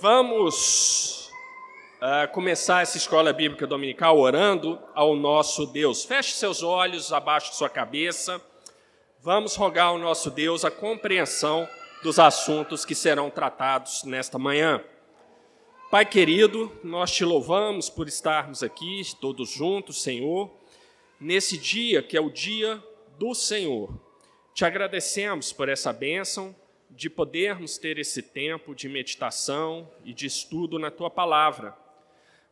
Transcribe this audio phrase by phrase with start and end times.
[0.00, 1.30] Vamos
[2.00, 6.06] uh, começar essa escola bíblica dominical orando ao nosso Deus.
[6.06, 8.40] Feche seus olhos abaixo de sua cabeça.
[9.20, 11.68] Vamos rogar ao nosso Deus a compreensão
[12.02, 14.82] dos assuntos que serão tratados nesta manhã.
[15.90, 20.50] Pai querido, nós te louvamos por estarmos aqui todos juntos, Senhor,
[21.20, 22.82] nesse dia que é o dia
[23.18, 23.90] do Senhor.
[24.54, 26.56] Te agradecemos por essa bênção
[26.90, 31.76] de podermos ter esse tempo de meditação e de estudo na tua palavra.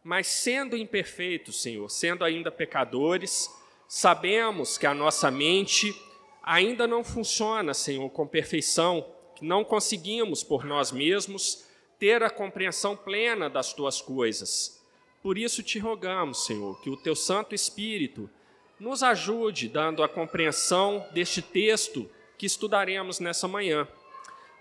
[0.03, 3.51] Mas sendo imperfeitos, Senhor, sendo ainda pecadores,
[3.89, 5.95] sabemos que a nossa mente
[6.43, 11.67] ainda não funciona, Senhor, com perfeição, que não conseguimos por nós mesmos
[11.99, 14.83] ter a compreensão plena das tuas coisas.
[15.21, 18.31] Por isso te rogamos, Senhor, que o teu Santo Espírito
[18.79, 22.09] nos ajude dando a compreensão deste texto
[22.39, 23.87] que estudaremos nessa manhã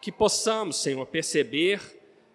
[0.08, 1.82] que possamos, Senhor, perceber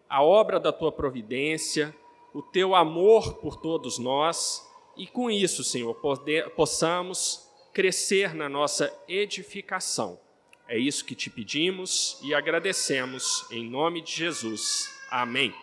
[0.07, 1.97] a obra da tua providência,
[2.35, 4.63] o teu amor por todos nós,
[4.95, 10.21] e com isso, Senhor, poder, possamos crescer na nossa edificação.
[10.69, 14.95] É isso que te pedimos e agradecemos, em nome de Jesus.
[15.11, 15.55] Amém.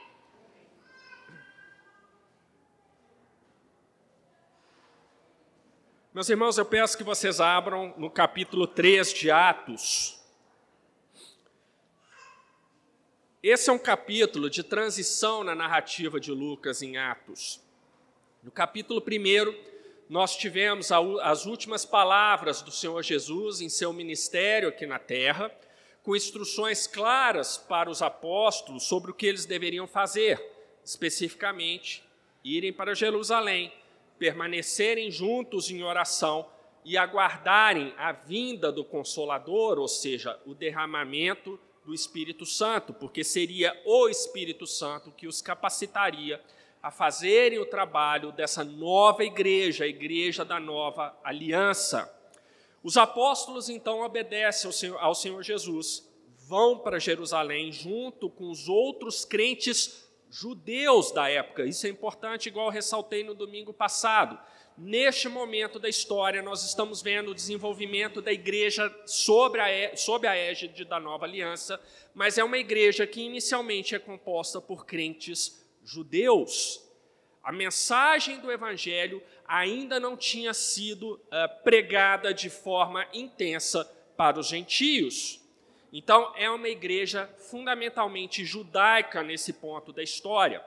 [6.11, 10.18] Meus irmãos, eu peço que vocês abram no capítulo 3 de Atos.
[13.41, 17.61] Esse é um capítulo de transição na narrativa de Lucas em Atos.
[18.43, 19.55] No capítulo 1,
[20.09, 25.49] nós tivemos as últimas palavras do Senhor Jesus em seu ministério aqui na terra,
[26.03, 30.45] com instruções claras para os apóstolos sobre o que eles deveriam fazer,
[30.83, 32.03] especificamente,
[32.43, 33.71] irem para Jerusalém,
[34.17, 36.45] permanecerem juntos em oração
[36.83, 41.57] e aguardarem a vinda do Consolador, ou seja, o derramamento
[41.89, 46.39] do Espírito Santo, porque seria o Espírito Santo que os capacitaria
[46.83, 52.07] a fazerem o trabalho dessa nova igreja, a igreja da nova aliança.
[52.83, 56.07] Os apóstolos então obedecem ao Senhor, ao Senhor Jesus,
[56.47, 61.65] vão para Jerusalém junto com os outros crentes judeus da época.
[61.65, 64.37] Isso é importante, igual ressaltei no domingo passado.
[64.81, 70.33] Neste momento da história, nós estamos vendo o desenvolvimento da igreja sobre a, sob a
[70.33, 71.77] égide da nova aliança,
[72.15, 76.81] mas é uma igreja que inicialmente é composta por crentes judeus.
[77.43, 83.83] A mensagem do evangelho ainda não tinha sido uh, pregada de forma intensa
[84.15, 85.41] para os gentios.
[85.91, 90.63] Então, é uma igreja fundamentalmente judaica nesse ponto da história.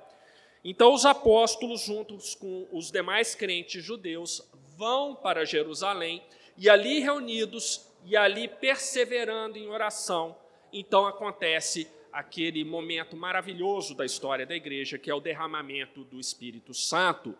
[0.64, 6.22] Então, os apóstolos, juntos com os demais crentes judeus, vão para Jerusalém
[6.56, 10.36] e ali reunidos e ali perseverando em oração,
[10.72, 16.74] então acontece aquele momento maravilhoso da história da igreja, que é o derramamento do Espírito
[16.74, 17.36] Santo,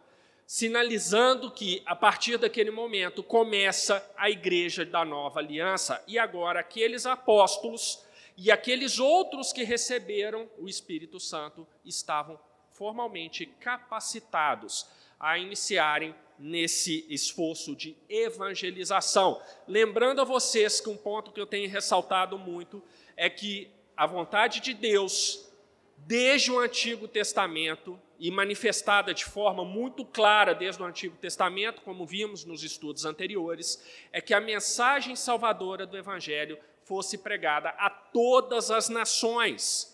[0.47, 6.03] sinalizando que a partir daquele momento começa a igreja da nova aliança.
[6.07, 8.05] E agora aqueles apóstolos
[8.37, 12.39] e aqueles outros que receberam o Espírito Santo estavam
[12.75, 14.87] formalmente capacitados
[15.19, 19.41] a iniciarem nesse esforço de evangelização.
[19.69, 22.83] Lembrando a vocês que um ponto que eu tenho ressaltado muito
[23.17, 25.49] é que a vontade de Deus,
[25.99, 32.07] desde o Antigo Testamento, e manifestada de forma muito clara desde o Antigo Testamento, como
[32.07, 38.71] vimos nos estudos anteriores, é que a mensagem salvadora do Evangelho fosse pregada a todas
[38.71, 39.92] as nações.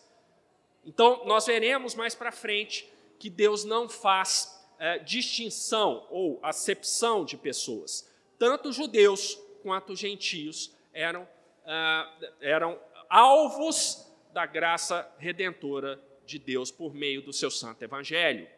[0.88, 7.37] Então, nós veremos mais para frente que Deus não faz é, distinção ou acepção de
[7.37, 8.10] pessoas.
[8.38, 11.28] Tanto judeus quanto gentios eram,
[11.66, 12.10] ah,
[12.41, 18.49] eram alvos da graça redentora de Deus por meio do seu santo evangelho.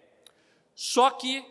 [0.72, 1.44] Só que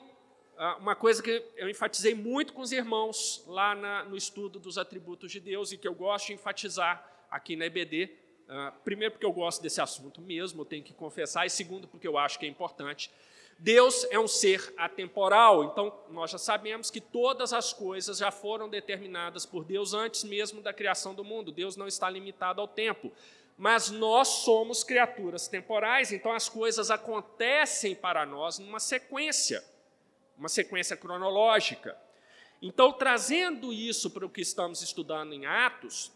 [0.58, 4.78] ah, uma coisa que eu enfatizei muito com os irmãos lá na, no estudo dos
[4.78, 9.26] atributos de Deus e que eu gosto de enfatizar aqui na EBD Uh, primeiro, porque
[9.26, 12.48] eu gosto desse assunto mesmo, eu tenho que confessar, e segundo, porque eu acho que
[12.48, 13.12] é importante.
[13.60, 18.68] Deus é um ser atemporal, então nós já sabemos que todas as coisas já foram
[18.68, 21.52] determinadas por Deus antes mesmo da criação do mundo.
[21.52, 23.12] Deus não está limitado ao tempo.
[23.56, 29.62] Mas nós somos criaturas temporais, então as coisas acontecem para nós numa sequência,
[30.38, 31.98] uma sequência cronológica.
[32.62, 36.14] Então, trazendo isso para o que estamos estudando em Atos,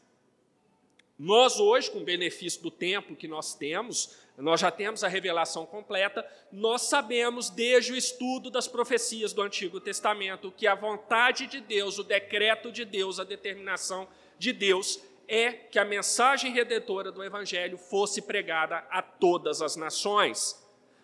[1.18, 5.65] nós hoje, com o benefício do tempo que nós temos, nós já temos a revelação
[5.65, 11.62] completa, nós sabemos desde o estudo das profecias do Antigo Testamento que a vontade de
[11.62, 14.07] Deus, o decreto de Deus, a determinação
[14.39, 20.62] de Deus é que a mensagem redentora do Evangelho fosse pregada a todas as nações.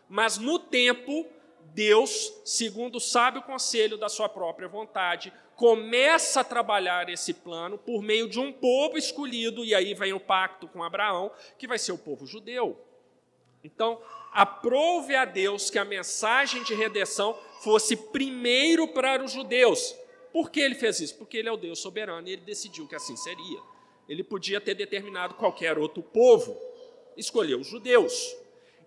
[0.10, 1.28] Mas no tempo,
[1.74, 8.02] Deus, segundo o sábio conselho da sua própria vontade, começa a trabalhar esse plano por
[8.02, 11.92] meio de um povo escolhido, e aí vem o pacto com Abraão, que vai ser
[11.92, 12.80] o povo judeu.
[13.62, 14.02] Então,
[14.32, 19.94] aprove a Deus que a mensagem de redenção fosse primeiro para os judeus.
[20.32, 21.18] Por que ele fez isso?
[21.18, 23.60] Porque ele é o Deus soberano e ele decidiu que assim seria.
[24.08, 26.58] Ele podia ter determinado qualquer outro povo,
[27.18, 28.34] escolheu os judeus.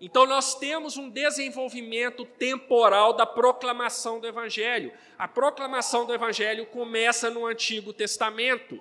[0.05, 4.91] Então, nós temos um desenvolvimento temporal da proclamação do Evangelho.
[5.17, 8.77] A proclamação do Evangelho começa no Antigo Testamento.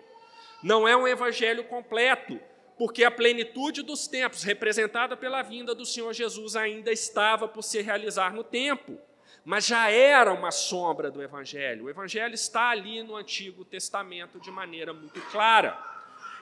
[0.65, 2.41] Não é um Evangelho completo,
[2.77, 7.81] porque a plenitude dos tempos, representada pela vinda do Senhor Jesus, ainda estava por se
[7.81, 8.99] realizar no tempo,
[9.45, 11.85] mas já era uma sombra do Evangelho.
[11.85, 15.79] O Evangelho está ali no Antigo Testamento de maneira muito clara.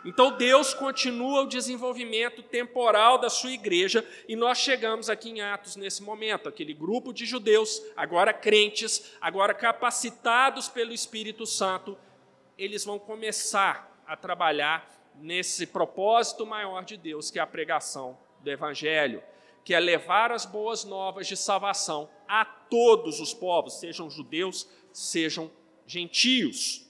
[0.04, 5.76] Então Deus continua o desenvolvimento temporal da sua igreja e nós chegamos aqui em Atos
[5.76, 11.98] nesse momento, aquele grupo de judeus, agora crentes, agora capacitados pelo Espírito Santo,
[12.56, 18.50] eles vão começar a trabalhar nesse propósito maior de Deus, que é a pregação do
[18.50, 19.22] evangelho,
[19.62, 25.50] que é levar as boas novas de salvação a todos os povos, sejam judeus, sejam
[25.86, 26.86] gentios.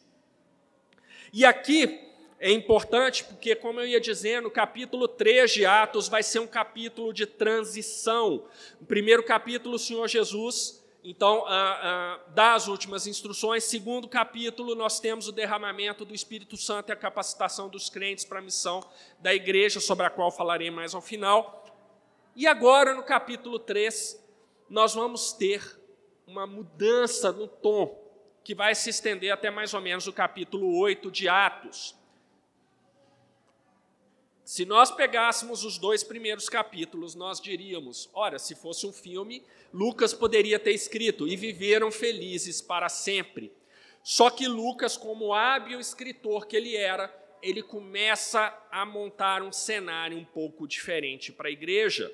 [1.33, 2.10] E aqui
[2.43, 6.47] é importante porque, como eu ia dizendo, o capítulo 3 de Atos vai ser um
[6.47, 8.47] capítulo de transição.
[8.81, 13.65] No primeiro capítulo, o Senhor Jesus, então, ah, ah, dá as últimas instruções.
[13.65, 18.39] Segundo capítulo, nós temos o derramamento do Espírito Santo e a capacitação dos crentes para
[18.39, 18.83] a missão
[19.19, 21.63] da igreja, sobre a qual falarei mais ao final.
[22.35, 24.19] E agora, no capítulo 3,
[24.67, 25.79] nós vamos ter
[26.27, 27.99] uma mudança no tom,
[28.43, 32.00] que vai se estender até mais ou menos o capítulo 8 de Atos.
[34.51, 40.13] Se nós pegássemos os dois primeiros capítulos, nós diríamos: ora, se fosse um filme, Lucas
[40.13, 43.53] poderia ter escrito: e viveram felizes para sempre.
[44.03, 50.19] Só que Lucas, como hábil escritor que ele era, ele começa a montar um cenário
[50.19, 52.13] um pouco diferente para a igreja.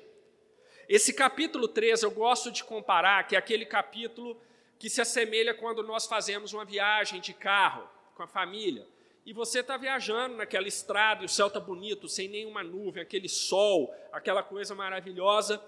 [0.87, 4.39] Esse capítulo 13 eu gosto de comparar, que é aquele capítulo
[4.77, 8.85] que se assemelha quando nós fazemos uma viagem de carro com a família
[9.27, 13.27] e você está viajando naquela estrada e o céu está bonito, sem nenhuma nuvem, aquele
[13.27, 15.61] sol, aquela coisa maravilhosa.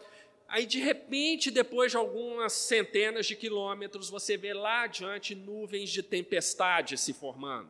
[0.48, 6.02] Aí, de repente, depois de algumas centenas de quilômetros, você vê lá adiante nuvens de
[6.02, 7.70] tempestade se formando.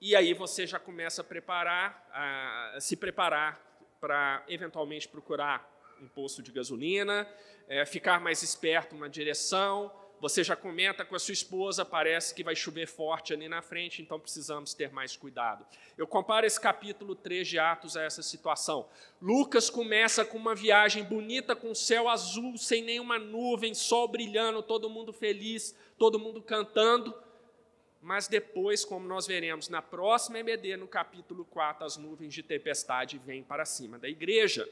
[0.00, 3.60] E aí você já começa a preparar, a se preparar
[4.00, 5.70] para eventualmente procurar
[6.00, 7.28] um posto de gasolina,
[7.68, 9.92] é, ficar mais esperto na direção,
[10.24, 14.00] você já comenta com a sua esposa, parece que vai chover forte ali na frente,
[14.00, 15.66] então precisamos ter mais cuidado.
[15.98, 18.88] Eu comparo esse capítulo 3 de Atos a essa situação.
[19.20, 24.88] Lucas começa com uma viagem bonita, com céu azul, sem nenhuma nuvem, sol brilhando, todo
[24.88, 27.14] mundo feliz, todo mundo cantando.
[28.00, 33.18] Mas depois, como nós veremos na próxima EBD, no capítulo 4, as nuvens de tempestade
[33.18, 34.66] vêm para cima da igreja.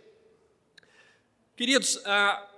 [1.54, 2.50] Queridos, a,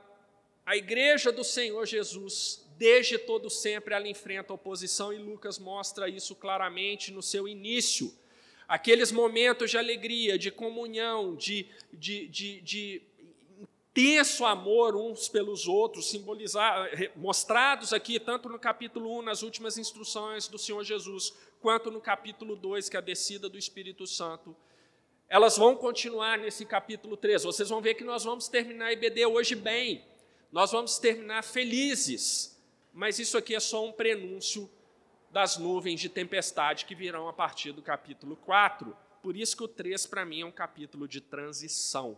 [0.64, 6.34] a igreja do Senhor Jesus desde todo sempre ela enfrenta oposição e Lucas mostra isso
[6.34, 8.12] claramente no seu início.
[8.66, 13.02] Aqueles momentos de alegria, de comunhão, de, de, de, de
[13.94, 20.48] intenso amor uns pelos outros, simbolizar, mostrados aqui tanto no capítulo 1, nas últimas instruções
[20.48, 24.56] do Senhor Jesus, quanto no capítulo 2, que é a descida do Espírito Santo.
[25.28, 27.44] Elas vão continuar nesse capítulo 3.
[27.44, 30.04] Vocês vão ver que nós vamos terminar a IBD hoje bem.
[30.50, 32.53] Nós vamos terminar felizes
[32.94, 34.70] mas isso aqui é só um prenúncio
[35.28, 38.96] das nuvens de tempestade que virão a partir do capítulo 4.
[39.20, 42.16] Por isso que o 3 para mim é um capítulo de transição.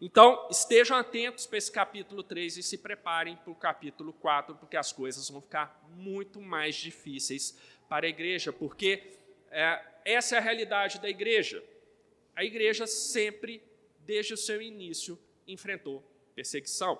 [0.00, 4.78] Então, estejam atentos para esse capítulo 3 e se preparem para o capítulo 4, porque
[4.78, 7.54] as coisas vão ficar muito mais difíceis
[7.86, 9.18] para a igreja, porque
[9.50, 11.62] é, essa é a realidade da igreja.
[12.34, 13.62] A igreja sempre,
[14.06, 16.02] desde o seu início, enfrentou
[16.34, 16.98] perseguição.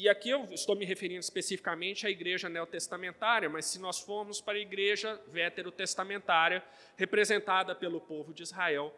[0.00, 4.56] E aqui eu estou me referindo especificamente à igreja neotestamentária, mas se nós formos para
[4.56, 6.62] a igreja veterotestamentária,
[6.96, 8.94] representada pelo povo de Israel,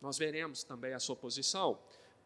[0.00, 1.78] nós veremos também a sua posição.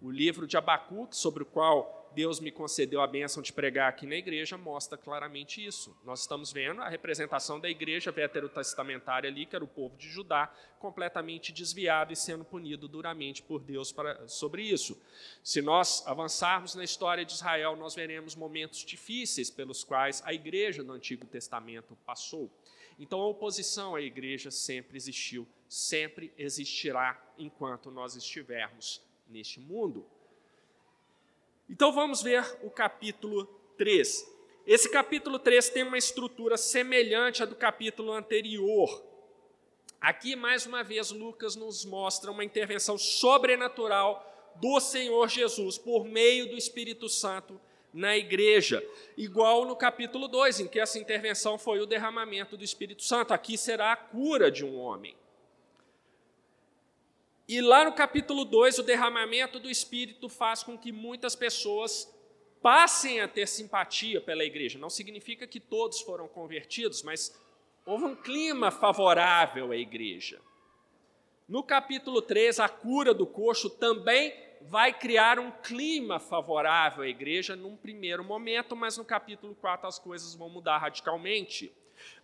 [0.05, 4.07] O livro de Abacuque, sobre o qual Deus me concedeu a bênção de pregar aqui
[4.07, 5.97] na igreja, mostra claramente isso.
[6.05, 10.55] Nós estamos vendo a representação da igreja veterotestamentária ali, que era o povo de Judá,
[10.79, 15.03] completamente desviado e sendo punido duramente por Deus para, sobre isso.
[15.43, 20.85] Se nós avançarmos na história de Israel, nós veremos momentos difíceis pelos quais a igreja
[20.85, 22.51] do Antigo Testamento passou.
[22.99, 30.07] Então a oposição à igreja sempre existiu, sempre existirá enquanto nós estivermos neste mundo.
[31.69, 34.33] Então vamos ver o capítulo 3.
[34.67, 39.03] Esse capítulo 3 tem uma estrutura semelhante à do capítulo anterior.
[40.01, 46.49] Aqui, mais uma vez, Lucas nos mostra uma intervenção sobrenatural do Senhor Jesus por meio
[46.49, 47.61] do Espírito Santo
[47.93, 48.85] na igreja,
[49.17, 53.33] igual no capítulo 2, em que essa intervenção foi o derramamento do Espírito Santo.
[53.33, 55.17] Aqui será a cura de um homem.
[57.47, 62.11] E lá no capítulo 2, o derramamento do Espírito faz com que muitas pessoas
[62.63, 64.79] passem a ter simpatia pela igreja.
[64.79, 67.39] Não significa que todos foram convertidos, mas
[67.85, 70.41] houve um clima favorável à igreja.
[71.47, 77.55] No capítulo 3, a cura do coxo também vai criar um clima favorável à igreja
[77.55, 81.71] num primeiro momento, mas no capítulo 4 as coisas vão mudar radicalmente.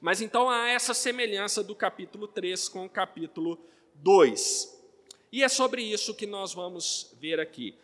[0.00, 3.62] Mas então há essa semelhança do capítulo 3 com o capítulo
[3.96, 4.79] 2.
[5.32, 7.76] E é sobre isso que nós vamos ver aqui.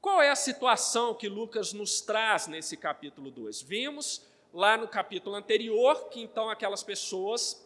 [0.00, 3.62] Qual é a situação que Lucas nos traz nesse capítulo 2?
[3.62, 4.22] Vimos
[4.52, 7.64] lá no capítulo anterior que então aquelas pessoas,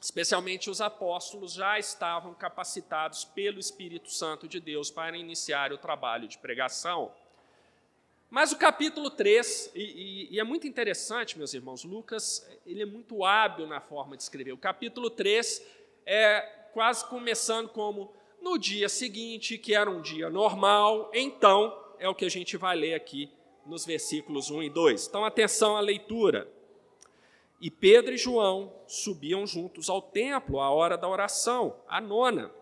[0.00, 6.26] especialmente os apóstolos, já estavam capacitados pelo Espírito Santo de Deus para iniciar o trabalho
[6.26, 7.12] de pregação.
[8.28, 12.86] Mas o capítulo 3, e, e, e, é muito interessante, meus irmãos, Lucas ele é
[12.86, 14.52] muito hábil na forma de escrever.
[14.52, 15.64] O capítulo 3
[16.04, 22.14] é quase começando como no dia seguinte, que era um dia normal, então, é o
[22.14, 23.30] que a gente vai ler aqui
[23.64, 25.06] nos versículos 1 e 2.
[25.06, 26.46] Então, atenção à leitura.
[27.62, 32.52] E Pedro e João subiam juntos ao templo à hora da oração, a nona.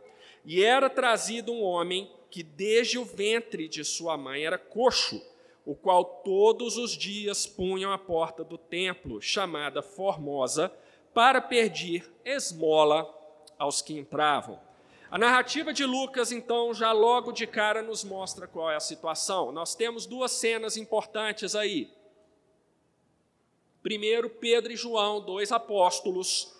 [0.44, 5.20] E era trazido um homem que desde o ventre de sua mãe era coxo,
[5.66, 10.72] o qual todos os dias punham à porta do templo, chamada Formosa,
[11.12, 13.23] para pedir esmola
[13.64, 14.60] aos que entravam.
[15.10, 19.52] A narrativa de Lucas, então, já logo de cara nos mostra qual é a situação.
[19.52, 21.90] Nós temos duas cenas importantes aí.
[23.82, 26.54] Primeiro, Pedro e João, dois apóstolos,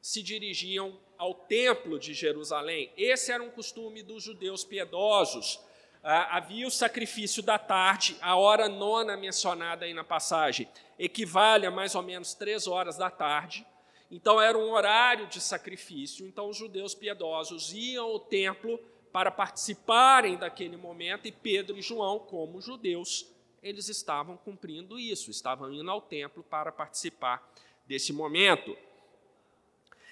[0.00, 2.92] se dirigiam ao templo de Jerusalém.
[2.96, 5.60] Esse era um costume dos judeus piedosos.
[6.02, 11.70] Ah, havia o sacrifício da tarde, a hora nona mencionada aí na passagem, equivale a
[11.70, 13.66] mais ou menos três horas da tarde.
[14.10, 16.26] Então era um horário de sacrifício.
[16.26, 18.78] Então os judeus piedosos iam ao templo
[19.12, 23.26] para participarem daquele momento e Pedro e João, como judeus,
[23.62, 27.50] eles estavam cumprindo isso, estavam indo ao templo para participar
[27.86, 28.76] desse momento.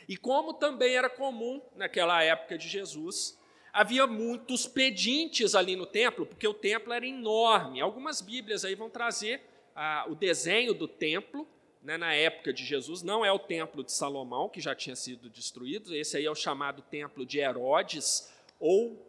[0.08, 3.38] E como também era comum naquela época de Jesus,
[3.72, 7.80] havia muitos pedintes ali no templo, porque o templo era enorme.
[7.80, 9.42] Algumas Bíblias aí vão trazer
[9.74, 11.46] ah, o desenho do templo,
[11.86, 15.30] né, na época de Jesus, não é o templo de Salomão, que já tinha sido
[15.30, 18.28] destruído, esse aí é o chamado templo de Herodes,
[18.58, 19.00] ou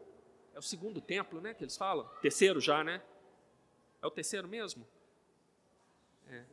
[0.54, 2.08] é o segundo templo, né, que eles falam?
[2.22, 3.02] Terceiro já, né?
[4.00, 4.88] É o terceiro mesmo?
[6.30, 6.44] É,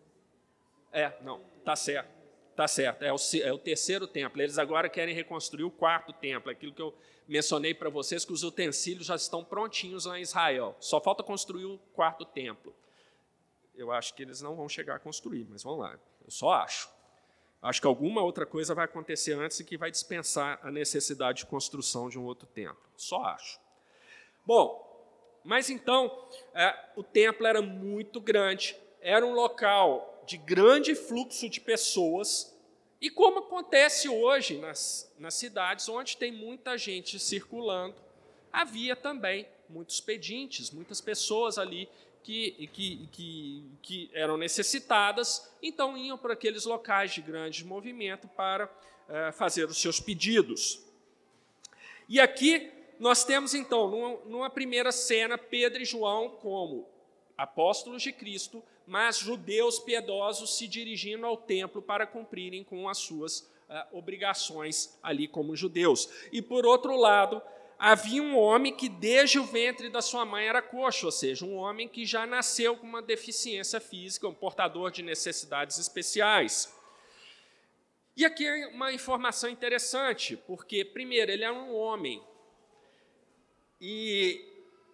[0.93, 2.09] é não, tá certo,
[2.57, 4.40] tá certo, é o, é o terceiro templo.
[4.40, 6.97] Eles agora querem reconstruir o quarto templo, aquilo que eu
[7.28, 11.66] mencionei para vocês, que os utensílios já estão prontinhos lá em Israel, só falta construir
[11.66, 12.75] o quarto templo.
[13.75, 15.99] Eu acho que eles não vão chegar a construir, mas vão lá.
[16.25, 16.88] Eu só acho.
[17.62, 21.47] Acho que alguma outra coisa vai acontecer antes e que vai dispensar a necessidade de
[21.47, 22.83] construção de um outro templo.
[22.97, 23.59] Só acho.
[24.45, 24.85] Bom,
[25.43, 31.61] mas então, é, o templo era muito grande, era um local de grande fluxo de
[31.61, 32.54] pessoas,
[33.00, 37.95] e como acontece hoje nas, nas cidades onde tem muita gente circulando,
[38.50, 41.88] havia também muitos pedintes, muitas pessoas ali
[42.25, 48.69] que, que, que, que eram necessitadas, então iam para aqueles locais de grande movimento para
[49.09, 50.83] é, fazer os seus pedidos.
[52.09, 56.88] E aqui nós temos, então, numa, numa primeira cena, Pedro e João como
[57.37, 63.40] apóstolos de Cristo, mas judeus piedosos se dirigindo ao templo para cumprirem com as suas
[63.69, 66.09] uh, obrigações ali como judeus.
[66.33, 67.43] E por outro lado,
[67.87, 71.57] havia um homem que desde o ventre da sua mãe era coxo, ou seja, um
[71.57, 76.75] homem que já nasceu com uma deficiência física, um portador de necessidades especiais.
[78.17, 82.23] E aqui é uma informação interessante, porque, primeiro, ele era um homem.
[83.79, 84.43] E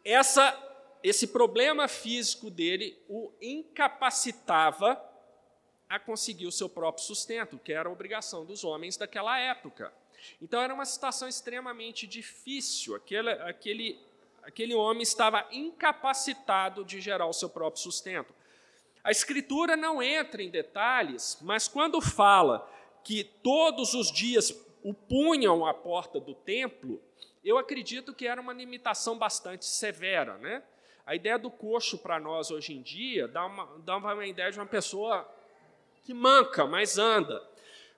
[0.04, 0.52] essa,
[1.00, 5.00] esse problema físico dele o incapacitava
[5.88, 9.92] a conseguir o seu próprio sustento, que era a obrigação dos homens daquela época.
[10.40, 12.94] Então era uma situação extremamente difícil.
[12.94, 13.98] Aquele, aquele,
[14.42, 18.34] aquele homem estava incapacitado de gerar o seu próprio sustento.
[19.02, 22.70] A Escritura não entra em detalhes, mas quando fala
[23.02, 27.00] que todos os dias o punham à porta do templo,
[27.44, 30.36] eu acredito que era uma limitação bastante severa.
[30.38, 30.62] Né?
[31.06, 34.58] A ideia do coxo para nós hoje em dia dá uma, dá uma ideia de
[34.58, 35.26] uma pessoa
[36.04, 37.42] que manca, mas anda.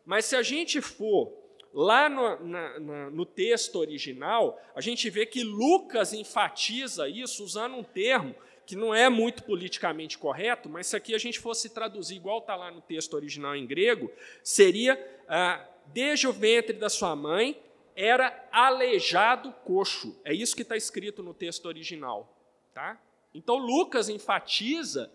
[0.04, 1.32] Mas se a gente for
[1.72, 7.76] lá no, na, na, no, texto original, a gente vê que Lucas enfatiza isso usando
[7.76, 8.34] um termo
[8.66, 12.54] que não é muito politicamente correto, mas se aqui a gente fosse traduzir igual está
[12.54, 14.10] lá no texto original em grego,
[14.42, 14.98] seria
[15.28, 17.60] ah, desde o ventre da sua mãe
[17.94, 20.18] era aleijado coxo.
[20.24, 22.38] É isso que está escrito no texto original.
[22.72, 23.00] Tá?
[23.34, 25.12] Então Lucas enfatiza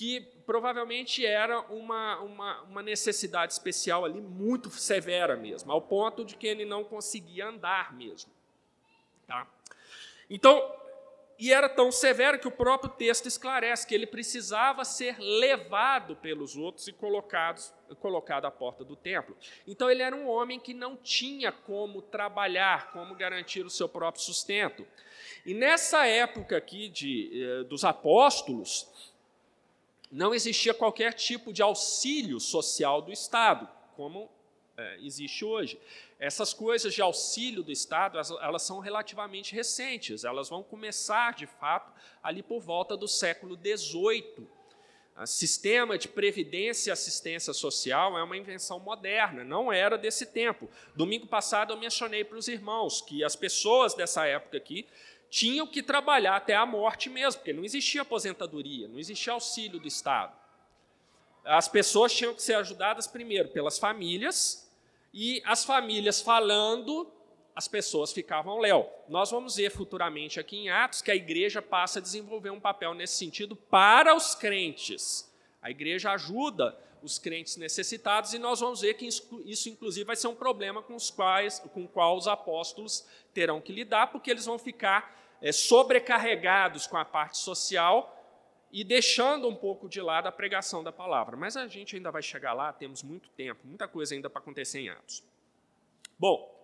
[0.00, 6.36] que provavelmente era uma, uma, uma, necessidade especial ali muito severa mesmo, ao ponto de
[6.36, 8.32] que ele não conseguia andar mesmo.
[9.26, 9.46] Tá?
[10.30, 10.74] Então,
[11.38, 16.56] e era tão severo que o próprio texto esclarece que ele precisava ser levado pelos
[16.56, 17.60] outros e colocado,
[18.00, 19.36] colocado à porta do templo.
[19.66, 24.24] Então ele era um homem que não tinha como trabalhar, como garantir o seu próprio
[24.24, 24.86] sustento.
[25.44, 29.09] E nessa época aqui de, eh, dos apóstolos,
[30.10, 34.28] não existia qualquer tipo de auxílio social do Estado, como
[34.76, 35.78] é, existe hoje.
[36.18, 41.46] Essas coisas de auxílio do Estado, elas, elas, são relativamente recentes, elas vão começar, de
[41.46, 44.48] fato, ali por volta do século XVIII.
[45.16, 50.68] O sistema de previdência e assistência social é uma invenção moderna, não era desse tempo.
[50.94, 54.86] Domingo passado eu mencionei para os irmãos que as pessoas dessa época aqui
[55.30, 59.86] tinham que trabalhar até a morte mesmo, porque não existia aposentadoria, não existia auxílio do
[59.86, 60.36] Estado.
[61.44, 64.68] As pessoas tinham que ser ajudadas primeiro pelas famílias,
[65.14, 67.10] e as famílias falando,
[67.54, 68.88] as pessoas ficavam léu.
[69.08, 72.92] Nós vamos ver futuramente aqui em Atos que a igreja passa a desenvolver um papel
[72.92, 75.32] nesse sentido para os crentes.
[75.62, 80.28] A igreja ajuda os crentes necessitados e nós vamos ver que isso, inclusive, vai ser
[80.28, 84.46] um problema com, os quais, com o qual os apóstolos terão que lidar, porque eles
[84.46, 88.16] vão ficar é, sobrecarregados com a parte social
[88.72, 91.36] e deixando um pouco de lado a pregação da palavra.
[91.36, 94.80] Mas a gente ainda vai chegar lá, temos muito tempo, muita coisa ainda para acontecer
[94.80, 95.22] em Atos.
[96.18, 96.54] Bom,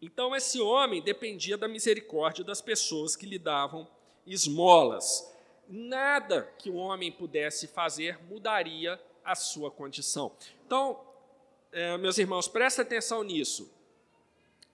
[0.00, 3.86] então esse homem dependia da misericórdia das pessoas que lhe davam
[4.26, 5.30] esmolas.
[5.68, 10.32] Nada que o homem pudesse fazer mudaria a sua condição.
[10.66, 11.00] Então,
[11.70, 13.72] é, meus irmãos, prestem atenção nisso.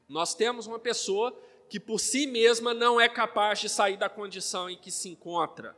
[0.08, 1.36] Nós temos uma pessoa
[1.68, 5.76] que por si mesma não é capaz de sair da condição em que se encontra.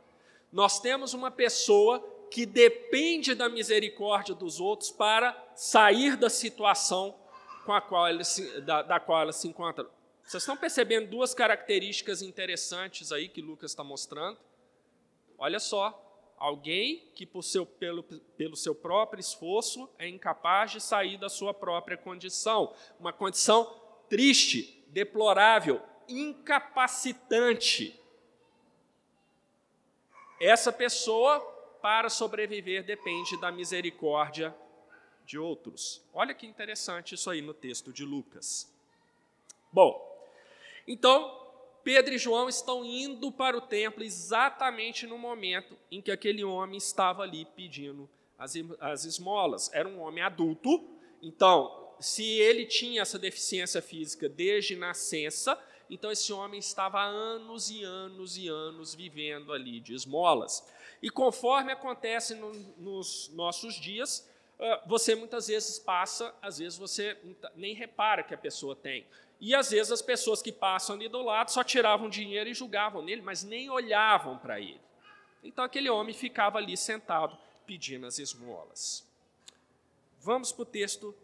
[0.51, 7.13] Nós temos uma pessoa que depende da misericórdia dos outros para sair da situação
[7.65, 9.85] com a qual ele se, da, da qual ela se encontra.
[10.23, 14.37] Vocês estão percebendo duas características interessantes aí que Lucas está mostrando?
[15.37, 21.17] Olha só, alguém que por seu, pelo, pelo seu próprio esforço é incapaz de sair
[21.17, 23.80] da sua própria condição, uma condição
[24.11, 27.97] triste, deplorável, incapacitante.
[30.37, 31.39] Essa pessoa,
[31.81, 34.53] para sobreviver, depende da misericórdia
[35.25, 36.03] de outros.
[36.13, 38.69] Olha que interessante isso aí no texto de Lucas.
[39.71, 40.05] Bom,
[40.85, 41.47] então,
[41.81, 46.77] Pedro e João estão indo para o templo exatamente no momento em que aquele homem
[46.77, 49.73] estava ali pedindo as, as esmolas.
[49.73, 50.85] Era um homem adulto,
[51.21, 55.57] então se ele tinha essa deficiência física desde nascença,
[55.89, 60.65] então esse homem estava há anos e anos e anos vivendo ali de esmolas.
[61.01, 64.27] E conforme acontece no, nos nossos dias,
[64.85, 67.17] você muitas vezes passa, às vezes você
[67.55, 69.05] nem repara que a pessoa tem.
[69.39, 73.01] E às vezes as pessoas que passam ali do lado só tiravam dinheiro e julgavam
[73.01, 74.79] nele, mas nem olhavam para ele.
[75.43, 77.35] Então aquele homem ficava ali sentado
[77.65, 79.03] pedindo as esmolas.
[80.19, 81.15] Vamos para o texto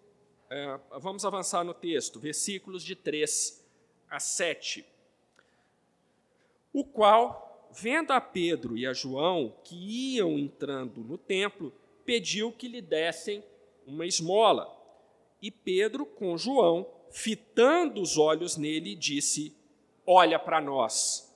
[0.50, 3.64] é, vamos avançar no texto, versículos de 3
[4.10, 4.86] a 7.
[6.72, 9.76] O qual, vendo a Pedro e a João que
[10.16, 11.74] iam entrando no templo,
[12.06, 13.44] pediu que lhe dessem
[13.86, 14.74] uma esmola.
[15.42, 19.56] E Pedro, com João, fitando os olhos nele, disse:
[20.06, 21.36] Olha para nós.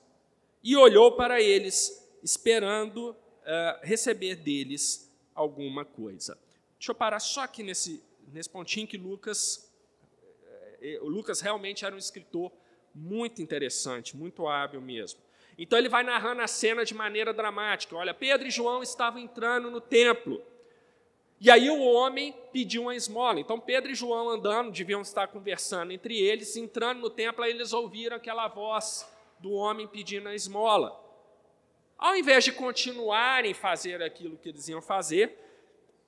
[0.62, 3.16] E olhou para eles, esperando uh,
[3.82, 6.38] receber deles alguma coisa.
[6.78, 9.70] Deixa eu parar só aqui nesse nesse pontinho que Lucas,
[10.44, 12.50] eh, eh, Lucas realmente era um escritor
[12.94, 15.20] muito interessante, muito hábil mesmo.
[15.56, 17.94] Então ele vai narrando a cena de maneira dramática.
[17.94, 20.42] Olha, Pedro e João estavam entrando no templo.
[21.40, 23.40] E aí o homem pediu uma esmola.
[23.40, 27.72] Então Pedro e João andando, deviam estar conversando entre eles, entrando no templo, aí eles
[27.72, 29.06] ouviram aquela voz
[29.38, 30.98] do homem pedindo a esmola.
[31.98, 35.38] Ao invés de continuarem fazer aquilo que eles iam fazer,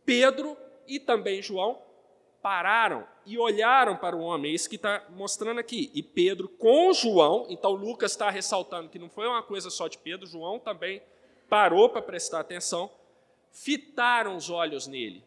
[0.05, 0.57] Pedro
[0.87, 1.81] e também João
[2.45, 4.53] pararam e olharam para o homem.
[4.53, 5.91] É isso que está mostrando aqui.
[5.95, 9.97] E Pedro com João, então Lucas está ressaltando que não foi uma coisa só de
[9.97, 11.01] Pedro, João também
[11.49, 12.91] parou para prestar atenção,
[13.51, 15.25] fitaram os olhos nele.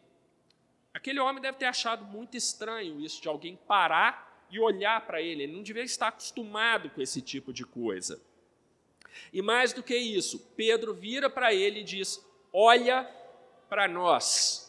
[0.94, 5.42] Aquele homem deve ter achado muito estranho isso, de alguém parar e olhar para ele.
[5.42, 8.22] Ele não devia estar acostumado com esse tipo de coisa.
[9.32, 13.10] E mais do que isso, Pedro vira para ele e diz: Olha
[13.68, 14.67] para nós.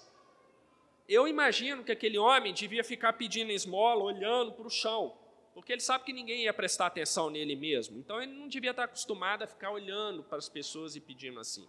[1.09, 5.17] Eu imagino que aquele homem devia ficar pedindo esmola, olhando para o chão,
[5.55, 7.97] porque ele sabe que ninguém ia prestar atenção nele mesmo.
[7.97, 11.67] Então ele não devia estar acostumado a ficar olhando para as pessoas e pedindo assim.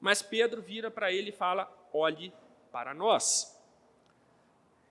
[0.00, 2.32] Mas Pedro vira para ele e fala: Olhe
[2.72, 3.56] para nós.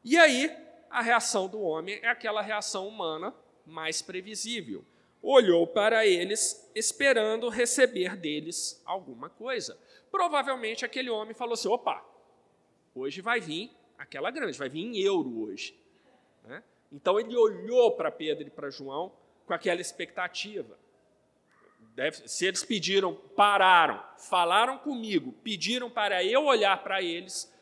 [0.06, 0.56] E aí,
[0.90, 3.36] a reação do homem é aquela reação humana
[3.66, 4.86] mais previsível.
[5.22, 9.78] Olhou para eles, esperando receber deles alguma coisa.
[10.10, 12.15] Provavelmente aquele homem falou assim: opa,
[12.96, 15.78] hoje vai vir aquela grande, vai vir em euro hoje.
[16.44, 16.64] Né?
[16.92, 19.12] Então ele olhou para Pedro e para João
[19.46, 20.78] com aquela expectativa.
[21.94, 27.54] Deve, se eles pediram, pararam, falaram comigo, pediram para eu olhar para eles,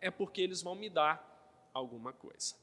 [0.00, 2.54] é porque eles vão me dar alguma coisa.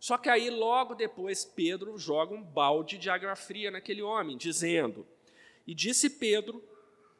[0.00, 5.06] Só que aí, logo depois, Pedro joga um balde de água fria naquele homem, dizendo:
[5.66, 6.64] E disse Pedro: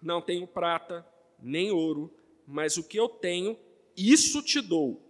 [0.00, 1.06] Não tenho prata,
[1.38, 2.12] nem ouro,
[2.50, 3.58] mas o que eu tenho,
[3.96, 5.00] isso te dou.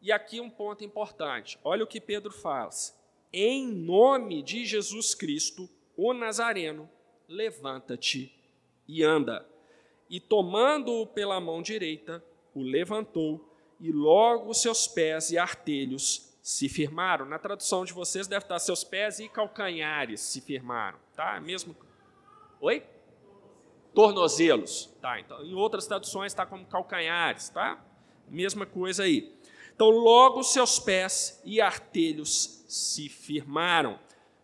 [0.00, 2.96] E aqui um ponto importante: olha o que Pedro faz.
[3.32, 6.88] Em nome de Jesus Cristo, o Nazareno,
[7.28, 8.32] levanta-te
[8.86, 9.46] e anda.
[10.08, 17.26] E tomando-o pela mão direita, o levantou e logo seus pés e artelhos se firmaram.
[17.26, 21.40] Na tradução de vocês deve estar seus pés e calcanhares se firmaram, tá?
[21.40, 21.76] Mesmo
[22.60, 22.82] Oi?
[23.96, 25.18] Tornozelos, tá?
[25.18, 27.82] Então, em outras traduções está como calcanhares, tá?
[28.28, 29.34] Mesma coisa aí.
[29.74, 33.98] Então, logo seus pés e artelhos se firmaram,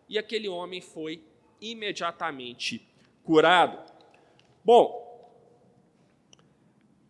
[0.09, 1.23] e aquele homem foi
[1.61, 2.83] imediatamente
[3.23, 3.77] curado.
[4.65, 5.31] Bom,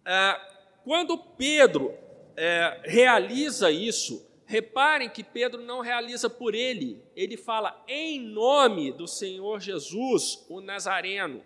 [0.04, 0.38] ah,
[0.84, 1.94] quando Pedro
[2.36, 9.08] é, realiza isso, reparem que Pedro não realiza por ele, ele fala em nome do
[9.08, 11.42] Senhor Jesus, o Nazareno.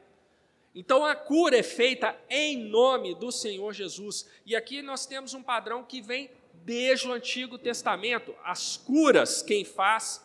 [0.77, 4.29] Então a cura é feita em nome do Senhor Jesus.
[4.45, 8.35] E aqui nós temos um padrão que vem desde o Antigo Testamento.
[8.43, 10.23] As curas, quem faz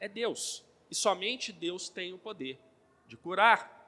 [0.00, 0.64] é Deus.
[0.90, 2.58] E somente Deus tem o poder
[3.06, 3.80] de curar.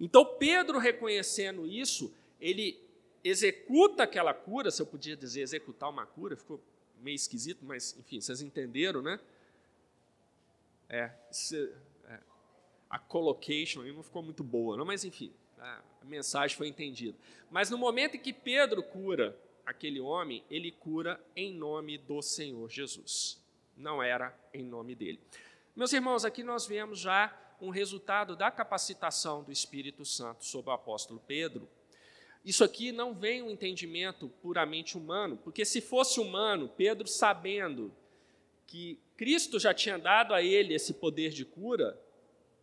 [0.00, 2.76] Então Pedro, reconhecendo isso, ele
[3.22, 6.60] executa aquela cura, se eu podia dizer executar uma cura, ficou
[7.00, 9.20] meio esquisito, mas enfim, vocês entenderam, né?
[10.88, 11.12] É,
[12.88, 17.16] a collocation aí não ficou muito boa, não, mas enfim, a, mensagem foi entendida.
[17.50, 22.70] Mas no momento em que Pedro cura aquele homem, ele cura em nome do Senhor
[22.70, 23.38] Jesus.
[23.76, 25.20] Não era em nome dele.
[25.76, 30.74] Meus irmãos, aqui nós vemos já um resultado da capacitação do Espírito Santo sobre o
[30.74, 31.68] apóstolo Pedro,
[32.44, 37.92] isso aqui não vem um entendimento puramente humano, porque se fosse humano, Pedro sabendo
[38.66, 42.00] que Cristo já tinha dado a ele esse poder de cura,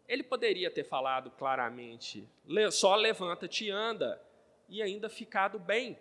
[0.07, 2.27] ele poderia ter falado claramente:
[2.71, 4.21] só levanta-te e anda,
[4.69, 5.97] e ainda ficado bem.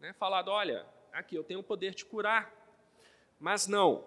[0.00, 0.12] Né?
[0.14, 2.52] Falado: olha, aqui eu tenho o poder de curar.
[3.38, 4.06] Mas não,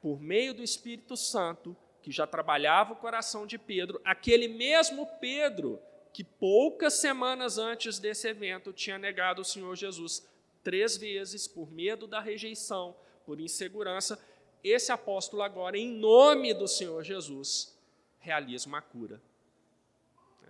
[0.00, 5.80] por meio do Espírito Santo, que já trabalhava o coração de Pedro, aquele mesmo Pedro
[6.12, 10.24] que poucas semanas antes desse evento tinha negado o Senhor Jesus
[10.62, 14.18] três vezes por medo da rejeição, por insegurança,
[14.62, 17.73] esse apóstolo agora, em nome do Senhor Jesus,
[18.24, 19.20] realiza uma cura.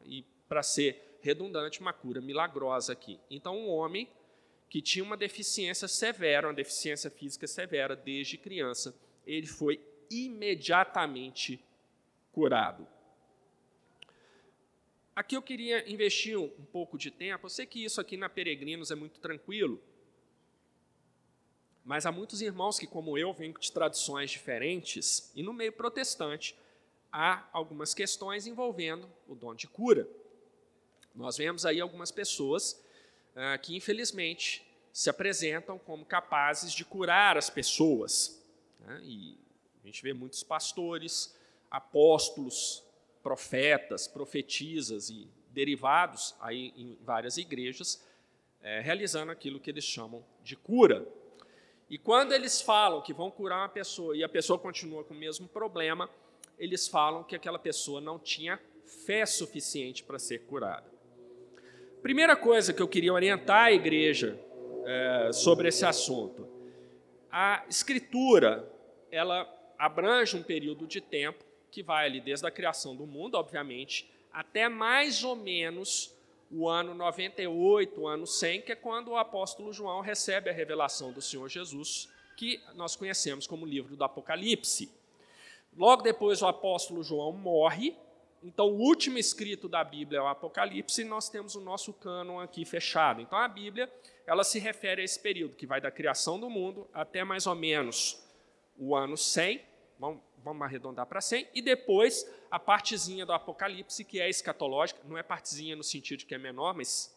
[0.04, 3.18] E para ser redundante, uma cura milagrosa aqui.
[3.30, 4.08] Então, um homem
[4.70, 8.94] que tinha uma deficiência severa, uma deficiência física severa desde criança,
[9.26, 11.62] ele foi imediatamente
[12.32, 12.86] curado.
[15.16, 17.46] Aqui eu queria investir um, pouco de tempo.
[17.46, 19.80] Eu sei que isso aqui na Peregrinos é muito tranquilo,
[21.84, 26.56] mas há muitos irmãos que, como eu, vêm de tradições diferentes, e no meio protestante
[27.14, 30.08] há algumas questões envolvendo o dom de cura.
[31.14, 32.82] Nós vemos aí algumas pessoas
[33.36, 38.44] ah, que, infelizmente, se apresentam como capazes de curar as pessoas.
[38.80, 39.00] Né?
[39.04, 39.38] E
[39.84, 41.32] a gente vê muitos pastores,
[41.70, 42.82] apóstolos,
[43.22, 48.04] profetas, profetisas e derivados aí em várias igrejas,
[48.60, 51.06] é, realizando aquilo que eles chamam de cura.
[51.88, 55.16] E quando eles falam que vão curar uma pessoa e a pessoa continua com o
[55.16, 56.10] mesmo problema,
[56.58, 58.60] eles falam que aquela pessoa não tinha
[59.06, 60.86] fé suficiente para ser curada.
[62.02, 64.38] Primeira coisa que eu queria orientar a igreja
[64.84, 66.46] é, sobre esse assunto.
[67.30, 68.70] A escritura,
[69.10, 74.08] ela abrange um período de tempo que vai ali desde a criação do mundo, obviamente,
[74.32, 76.14] até mais ou menos
[76.50, 81.12] o ano 98, o ano 100, que é quando o apóstolo João recebe a revelação
[81.12, 84.90] do Senhor Jesus, que nós conhecemos como livro do Apocalipse.
[85.76, 87.96] Logo depois o apóstolo João morre,
[88.42, 92.38] então o último escrito da Bíblia é o Apocalipse e nós temos o nosso cânon
[92.38, 93.20] aqui fechado.
[93.20, 93.90] Então a Bíblia,
[94.26, 97.54] ela se refere a esse período que vai da criação do mundo até mais ou
[97.54, 98.22] menos
[98.78, 99.62] o ano 100,
[99.98, 105.16] vamos, vamos arredondar para 100, e depois a partezinha do Apocalipse, que é escatológica, não
[105.16, 107.16] é partezinha no sentido de que é menor, mas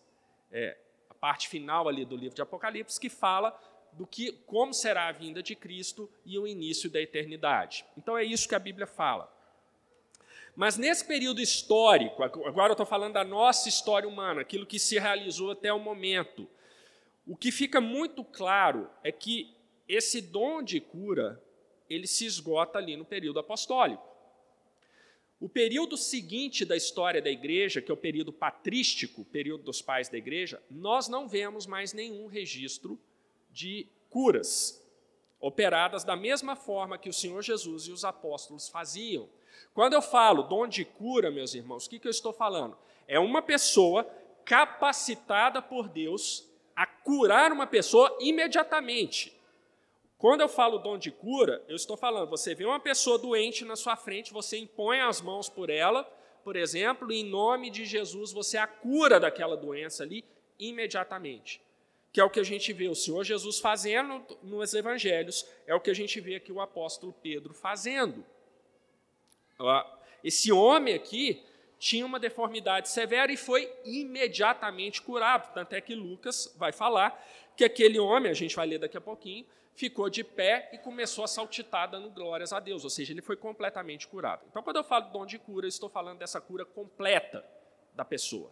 [0.51, 0.77] é
[1.09, 3.59] a parte final ali do livro de Apocalipse, que fala
[3.97, 7.83] do que como será a vinda de Cristo e o início da eternidade.
[7.97, 9.33] Então é isso que a Bíblia fala.
[10.55, 14.99] Mas nesse período histórico, agora eu estou falando da nossa história humana, aquilo que se
[14.99, 16.47] realizou até o momento,
[17.25, 19.53] o que fica muito claro é que
[19.87, 21.41] esse dom de cura
[21.89, 24.05] ele se esgota ali no período apostólico.
[25.39, 30.09] O período seguinte da história da igreja, que é o período patrístico, período dos pais
[30.09, 32.99] da igreja, nós não vemos mais nenhum registro
[33.57, 34.87] de curas
[35.39, 39.27] operadas da mesma forma que o Senhor Jesus e os apóstolos faziam.
[39.73, 42.77] Quando eu falo dom de cura, meus irmãos, o que, que eu estou falando?
[43.07, 44.07] É uma pessoa
[44.45, 49.35] capacitada por Deus a curar uma pessoa imediatamente.
[50.19, 53.75] Quando eu falo dom de cura, eu estou falando, você vê uma pessoa doente na
[53.75, 56.03] sua frente, você impõe as mãos por ela,
[56.43, 60.23] por exemplo, e em nome de Jesus você a cura daquela doença ali
[60.59, 61.59] imediatamente.
[62.11, 65.79] Que é o que a gente vê o Senhor Jesus fazendo nos evangelhos, é o
[65.79, 68.25] que a gente vê aqui o apóstolo Pedro fazendo.
[70.23, 71.43] Esse homem aqui
[71.79, 75.53] tinha uma deformidade severa e foi imediatamente curado.
[75.53, 77.23] Tanto é que Lucas vai falar
[77.55, 81.23] que aquele homem, a gente vai ler daqui a pouquinho, ficou de pé e começou
[81.23, 84.43] a saltitar dando glórias a Deus, ou seja, ele foi completamente curado.
[84.49, 87.45] Então, quando eu falo dom de cura, eu estou falando dessa cura completa
[87.93, 88.51] da pessoa.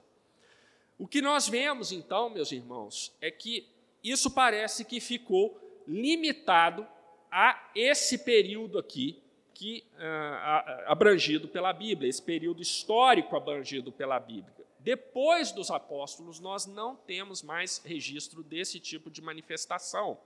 [0.98, 3.68] O que nós vemos, então, meus irmãos, é que
[4.04, 6.88] isso parece que ficou limitado
[7.32, 9.22] a esse período aqui,
[9.54, 14.54] que ah, abrangido pela Bíblia, esse período histórico abrangido pela Bíblia.
[14.80, 20.18] Depois dos apóstolos, nós não temos mais registro desse tipo de manifestação.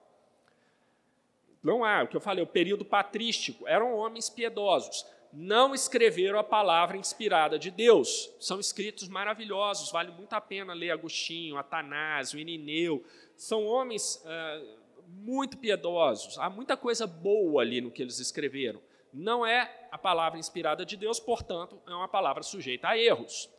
[1.64, 6.44] Não há, o que eu falei, o período patrístico, eram homens piedosos, não escreveram a
[6.44, 8.34] palavra inspirada de Deus.
[8.40, 13.04] São escritos maravilhosos, vale muito a pena ler Agostinho, Atanásio, Inineu.
[13.36, 14.62] São homens ah,
[15.08, 18.82] muito piedosos, há muita coisa boa ali no que eles escreveram.
[19.14, 23.50] Não é a palavra inspirada de Deus, portanto, é uma palavra sujeita a erros.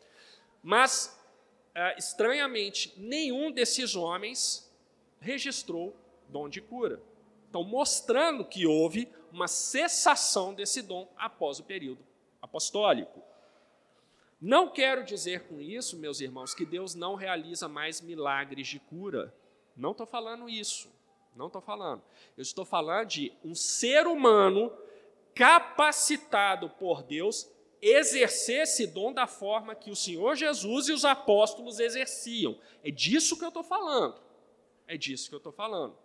[0.62, 1.18] Mas,
[1.74, 4.70] ah, estranhamente, nenhum desses homens
[5.20, 5.94] registrou
[6.28, 7.00] dom de cura.
[7.50, 12.00] Então, mostrando que houve uma cessação desse dom após o período
[12.40, 13.20] apostólico.
[14.40, 19.34] Não quero dizer com isso, meus irmãos, que Deus não realiza mais milagres de cura.
[19.76, 20.88] Não estou falando isso.
[21.34, 22.02] Não estou falando.
[22.36, 24.72] Eu estou falando de um ser humano
[25.34, 27.50] capacitado por Deus
[27.82, 32.56] exercer esse dom da forma que o Senhor Jesus e os apóstolos exerciam.
[32.84, 34.20] É disso que eu estou falando.
[34.86, 35.96] É disso que eu estou falando.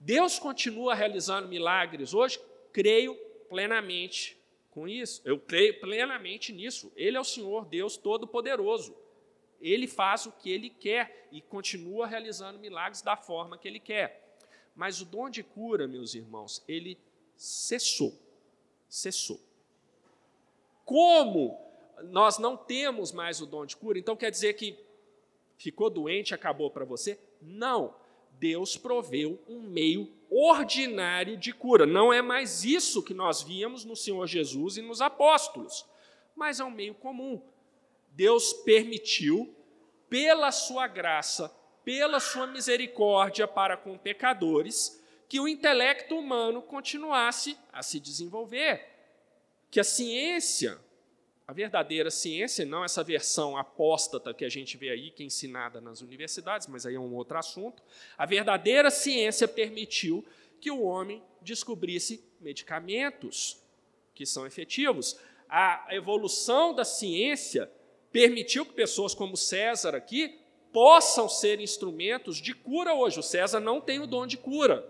[0.00, 2.40] Deus continua realizando milagres hoje?
[2.72, 3.14] Creio
[3.50, 5.20] plenamente com isso.
[5.26, 6.90] Eu creio plenamente nisso.
[6.96, 8.96] Ele é o Senhor Deus Todo-Poderoso.
[9.60, 14.38] Ele faz o que ele quer e continua realizando milagres da forma que ele quer.
[14.74, 16.96] Mas o dom de cura, meus irmãos, ele
[17.36, 18.18] cessou.
[18.88, 19.38] Cessou.
[20.86, 21.60] Como
[22.04, 24.78] nós não temos mais o dom de cura, então quer dizer que
[25.58, 27.18] ficou doente, acabou para você?
[27.42, 27.94] Não.
[28.40, 31.84] Deus proveu um meio ordinário de cura.
[31.84, 35.84] Não é mais isso que nós víamos no Senhor Jesus e nos apóstolos,
[36.34, 37.42] mas é um meio comum.
[38.12, 39.54] Deus permitiu,
[40.08, 44.98] pela sua graça, pela sua misericórdia para com pecadores,
[45.28, 48.88] que o intelecto humano continuasse a se desenvolver,
[49.70, 50.80] que a ciência
[51.50, 55.80] a verdadeira ciência, não essa versão apóstata que a gente vê aí, que é ensinada
[55.80, 57.82] nas universidades, mas aí é um outro assunto.
[58.16, 60.24] A verdadeira ciência permitiu
[60.60, 63.60] que o homem descobrisse medicamentos
[64.14, 65.18] que são efetivos.
[65.48, 67.68] A evolução da ciência
[68.12, 70.38] permitiu que pessoas como César aqui
[70.72, 73.18] possam ser instrumentos de cura hoje.
[73.18, 74.88] O César não tem o dom de cura,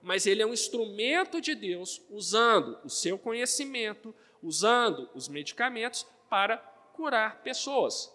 [0.00, 6.58] mas ele é um instrumento de Deus usando o seu conhecimento, usando os medicamentos para
[6.92, 8.12] curar pessoas.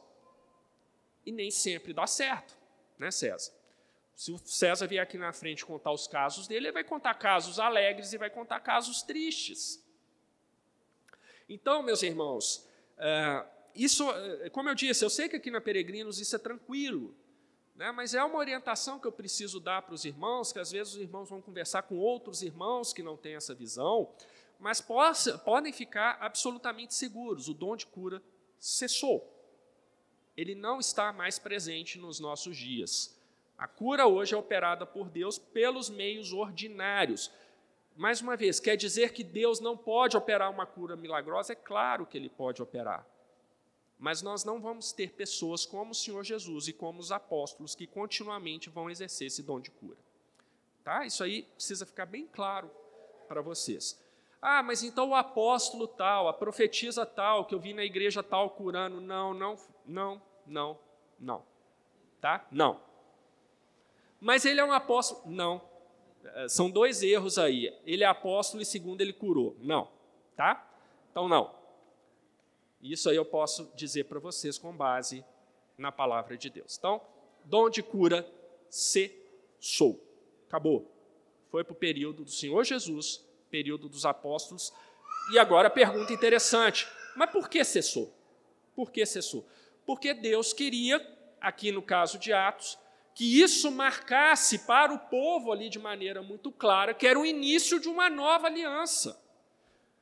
[1.26, 2.58] E nem sempre dá certo,
[2.98, 3.54] né, César?
[4.16, 7.60] Se o César vier aqui na frente contar os casos dele, ele vai contar casos
[7.60, 9.84] alegres e vai contar casos tristes.
[11.50, 16.20] Então, meus irmãos, é, isso, é, como eu disse, eu sei que aqui na Peregrinos
[16.20, 17.16] isso é tranquilo,
[17.76, 20.94] né, mas é uma orientação que eu preciso dar para os irmãos, que às vezes
[20.94, 24.14] os irmãos vão conversar com outros irmãos que não têm essa visão,
[24.60, 28.22] mas possa, podem ficar absolutamente seguros: o dom de cura
[28.60, 29.30] cessou.
[30.36, 33.20] Ele não está mais presente nos nossos dias.
[33.58, 37.32] A cura hoje é operada por Deus pelos meios ordinários.
[37.96, 41.54] Mais uma vez, quer dizer que Deus não pode operar uma cura milagrosa?
[41.54, 43.08] É claro que ele pode operar.
[44.00, 47.86] Mas nós não vamos ter pessoas como o Senhor Jesus e como os apóstolos que
[47.86, 49.98] continuamente vão exercer esse dom de cura.
[50.84, 51.06] Tá?
[51.06, 52.70] Isso aí precisa ficar bem claro
[53.28, 53.98] para vocês.
[54.46, 58.50] Ah, mas então o apóstolo tal, a profetisa tal, que eu vi na igreja tal
[58.50, 59.00] curando.
[59.00, 60.80] Não, não, não, não,
[61.18, 61.46] não.
[62.20, 62.46] Tá?
[62.52, 62.82] Não.
[64.20, 65.34] Mas ele é um apóstolo.
[65.34, 65.62] Não.
[66.26, 67.74] É, são dois erros aí.
[67.86, 69.56] Ele é apóstolo e segundo ele curou.
[69.62, 69.90] Não.
[70.36, 70.70] Tá?
[71.10, 71.56] Então não.
[72.82, 75.24] Isso aí eu posso dizer para vocês com base
[75.78, 76.78] na palavra de Deus.
[76.78, 77.02] Então,
[77.46, 78.30] dom de cura
[78.70, 80.04] cessou.
[80.50, 80.92] Acabou.
[81.50, 84.74] Foi para o período do Senhor Jesus período dos apóstolos.
[85.32, 88.12] E agora a pergunta interessante: mas por que cessou?
[88.76, 89.48] Por que cessou?
[89.86, 91.00] Porque Deus queria,
[91.40, 92.80] aqui no caso de Atos,
[93.14, 97.80] que isso marcasse para o povo ali de maneira muito clara que era o início
[97.80, 99.22] de uma nova aliança,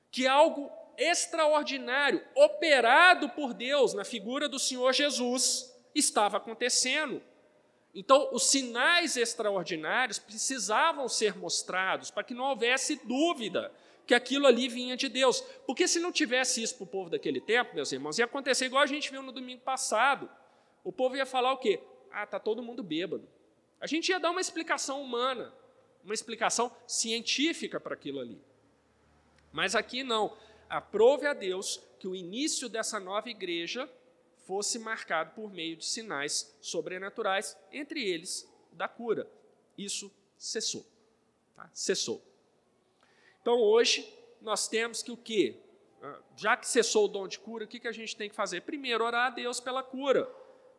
[0.09, 7.21] que algo extraordinário, operado por Deus na figura do Senhor Jesus, estava acontecendo.
[7.93, 13.71] Então, os sinais extraordinários precisavam ser mostrados para que não houvesse dúvida
[14.07, 15.41] que aquilo ali vinha de Deus.
[15.65, 18.83] Porque se não tivesse isso para o povo daquele tempo, meus irmãos, ia acontecer igual
[18.83, 20.29] a gente viu no domingo passado.
[20.83, 21.81] O povo ia falar o quê?
[22.11, 23.27] Ah, está todo mundo bêbado.
[23.79, 25.53] A gente ia dar uma explicação humana,
[26.03, 28.39] uma explicação científica para aquilo ali.
[29.51, 30.35] Mas aqui não.
[30.69, 33.89] Aprove a Deus que o início dessa nova igreja
[34.45, 39.29] fosse marcado por meio de sinais sobrenaturais, entre eles da cura.
[39.77, 40.85] Isso cessou.
[41.55, 41.69] Tá?
[41.73, 42.21] Cessou.
[43.41, 44.07] Então hoje
[44.41, 45.57] nós temos que o quê?
[46.01, 48.61] Ah, já que cessou o dom de cura, o que a gente tem que fazer?
[48.61, 50.29] Primeiro, orar a Deus pela cura.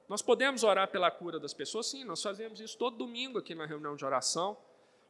[0.08, 1.86] Nós podemos orar pela cura das pessoas?
[1.86, 4.56] Sim, nós fazemos isso todo domingo aqui na reunião de oração.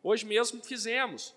[0.02, 1.34] Hoje mesmo fizemos.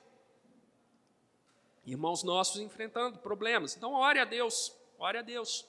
[1.86, 3.78] Irmãos nossos enfrentando problemas.
[3.78, 5.68] Então, ore a Deus, ore a Deus.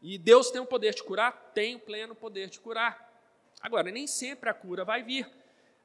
[0.00, 1.32] E Deus tem o poder de curar?
[1.54, 3.08] Tem o pleno poder de curar.
[3.60, 5.28] Agora, nem sempre a cura vai vir.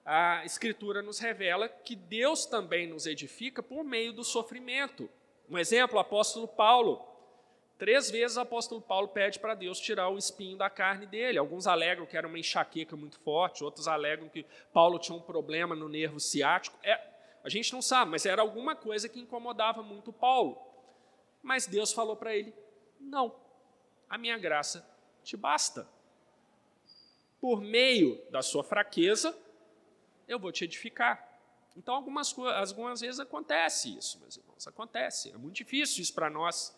[0.06, 5.10] A Escritura nos revela que Deus também nos edifica por meio do sofrimento.
[5.50, 7.06] Um exemplo, o apóstolo Paulo.
[7.78, 11.38] Três vezes o apóstolo Paulo pede para Deus tirar o espinho da carne dele.
[11.38, 15.76] Alguns alegam que era uma enxaqueca muito forte, outros alegam que Paulo tinha um problema
[15.76, 16.78] no nervo ciático.
[16.84, 17.00] É,
[17.44, 20.58] a gente não sabe, mas era alguma coisa que incomodava muito Paulo.
[21.42, 22.54] Mas Deus falou para ele:
[23.00, 23.36] não,
[24.14, 24.88] a minha graça
[25.24, 25.88] te basta.
[27.42, 29.36] Por meio da sua fraqueza,
[30.28, 31.28] eu vou te edificar.
[31.76, 35.32] Então, algumas, algumas vezes acontece isso, meus irmãos, acontece.
[35.32, 36.78] É muito difícil isso para nós.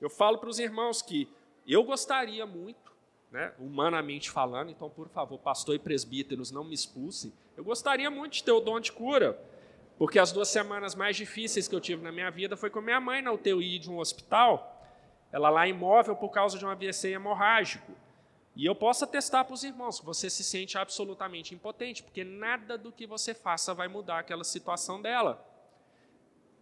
[0.00, 1.28] Eu falo para os irmãos que
[1.66, 2.94] eu gostaria muito,
[3.32, 7.32] né, humanamente falando, então, por favor, pastor e presbíteros, não me expulsem.
[7.56, 9.36] Eu gostaria muito de ter o dom de cura,
[9.98, 13.00] porque as duas semanas mais difíceis que eu tive na minha vida foi com minha
[13.00, 14.75] mãe na UTI de um hospital
[15.36, 17.92] ela lá imóvel por causa de um AVC hemorrágico.
[18.54, 22.78] E eu posso atestar para os irmãos que você se sente absolutamente impotente, porque nada
[22.78, 25.46] do que você faça vai mudar aquela situação dela.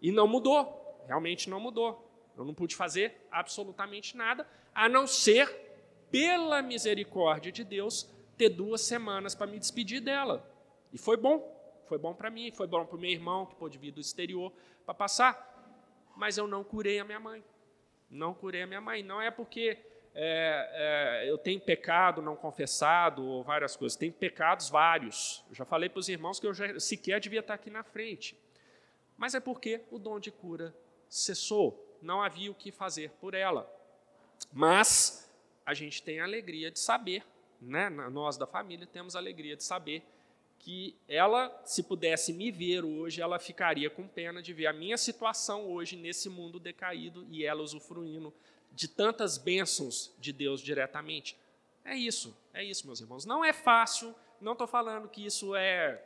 [0.03, 2.05] E não mudou, realmente não mudou.
[2.37, 5.49] Eu não pude fazer absolutamente nada, a não ser,
[6.11, 10.45] pela misericórdia de Deus, ter duas semanas para me despedir dela.
[10.93, 11.49] E foi bom,
[11.87, 14.53] foi bom para mim, foi bom para o meu irmão, que pôde vir do exterior
[14.85, 15.53] para passar.
[16.17, 17.45] Mas eu não curei a minha mãe
[18.15, 19.03] não curei a minha mãe.
[19.03, 19.77] Não é porque
[20.15, 23.97] é, é, eu tenho pecado não confessado ou várias coisas.
[23.97, 25.45] Tem pecados vários.
[25.49, 28.39] Eu já falei para os irmãos que eu já, sequer devia estar aqui na frente.
[29.17, 30.75] Mas é porque o dom de cura
[31.09, 31.99] cessou.
[32.01, 33.71] Não havia o que fazer por ela.
[34.53, 35.31] Mas
[35.67, 37.25] a gente tem a alegria de saber,
[37.61, 37.89] né?
[37.89, 40.03] nós da família temos a alegria de saber
[40.65, 44.97] que ela, se pudesse me ver hoje, ela ficaria com pena de ver a minha
[44.97, 48.33] situação hoje nesse mundo decaído e ela usufruindo
[48.73, 51.37] de tantas bênçãos de Deus diretamente.
[51.85, 53.27] É isso, é isso, meus irmãos.
[53.27, 56.03] Não é fácil, não estou falando que isso é,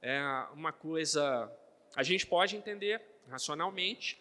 [0.00, 0.18] é
[0.54, 1.52] uma coisa.
[1.94, 4.18] A gente pode entender racionalmente,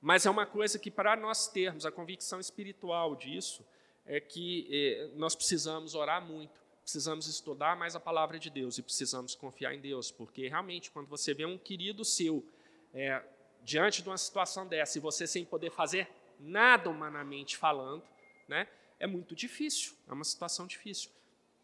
[0.00, 3.62] Mas é uma coisa que, para nós termos a convicção espiritual disso,
[4.06, 8.82] é que eh, nós precisamos orar muito, precisamos estudar mais a palavra de Deus e
[8.82, 12.44] precisamos confiar em Deus, porque realmente, quando você vê um querido seu
[12.92, 13.22] é,
[13.62, 16.08] diante de uma situação dessa e você sem poder fazer
[16.38, 18.02] nada humanamente falando,
[18.48, 18.66] né,
[18.98, 21.10] é muito difícil, é uma situação difícil.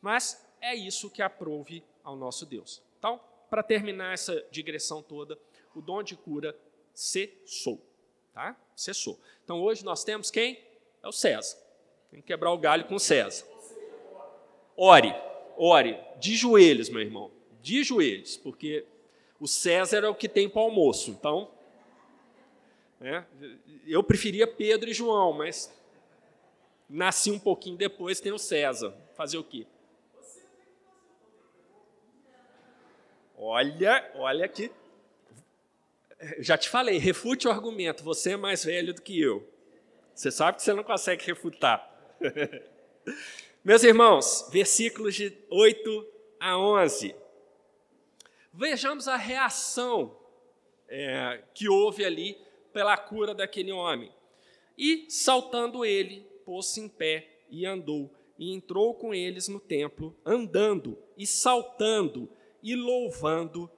[0.01, 2.83] Mas é isso que aprove ao nosso Deus.
[2.99, 5.39] Então, para terminar essa digressão toda,
[5.75, 6.57] o dom de cura
[6.95, 7.81] cessou.
[8.33, 8.57] Tá?
[8.75, 9.19] Cessou.
[9.45, 10.62] Então hoje nós temos quem?
[11.03, 11.57] É o César.
[12.11, 13.47] Tem que quebrar o galho com o César.
[14.77, 15.14] Ore,
[15.57, 17.31] ore, de joelhos, meu irmão,
[17.62, 18.85] de joelhos, porque
[19.41, 21.11] o César é o que tem para almoço.
[21.11, 21.51] Então,
[23.01, 23.24] é,
[23.87, 25.72] eu preferia Pedro e João, mas
[26.89, 28.95] nasci um pouquinho depois, tem o César.
[29.14, 29.66] Fazer o quê?
[33.39, 34.70] Olha, olha aqui
[36.39, 39.47] já te falei, refute o argumento, você é mais velho do que eu.
[40.14, 41.91] Você sabe que você não consegue refutar.
[43.67, 46.07] Meus irmãos, versículos de 8
[46.39, 47.17] a 11.
[48.55, 50.17] Vejamos a reação
[50.89, 52.39] é, que houve ali
[52.73, 54.12] pela cura daquele homem.
[54.79, 58.09] E, saltando ele, pôs-se em pé e andou,
[58.39, 62.31] e entrou com eles no templo, andando e saltando
[62.62, 63.69] e louvando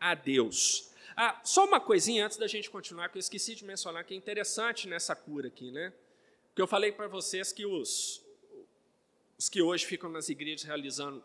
[0.00, 0.92] a Deus.
[1.16, 4.16] Ah, só uma coisinha antes da gente continuar, que eu esqueci de mencionar, que é
[4.16, 5.92] interessante nessa cura aqui, né?
[6.48, 8.25] Porque eu falei para vocês que os,
[9.38, 11.22] os que hoje ficam nas igrejas realizando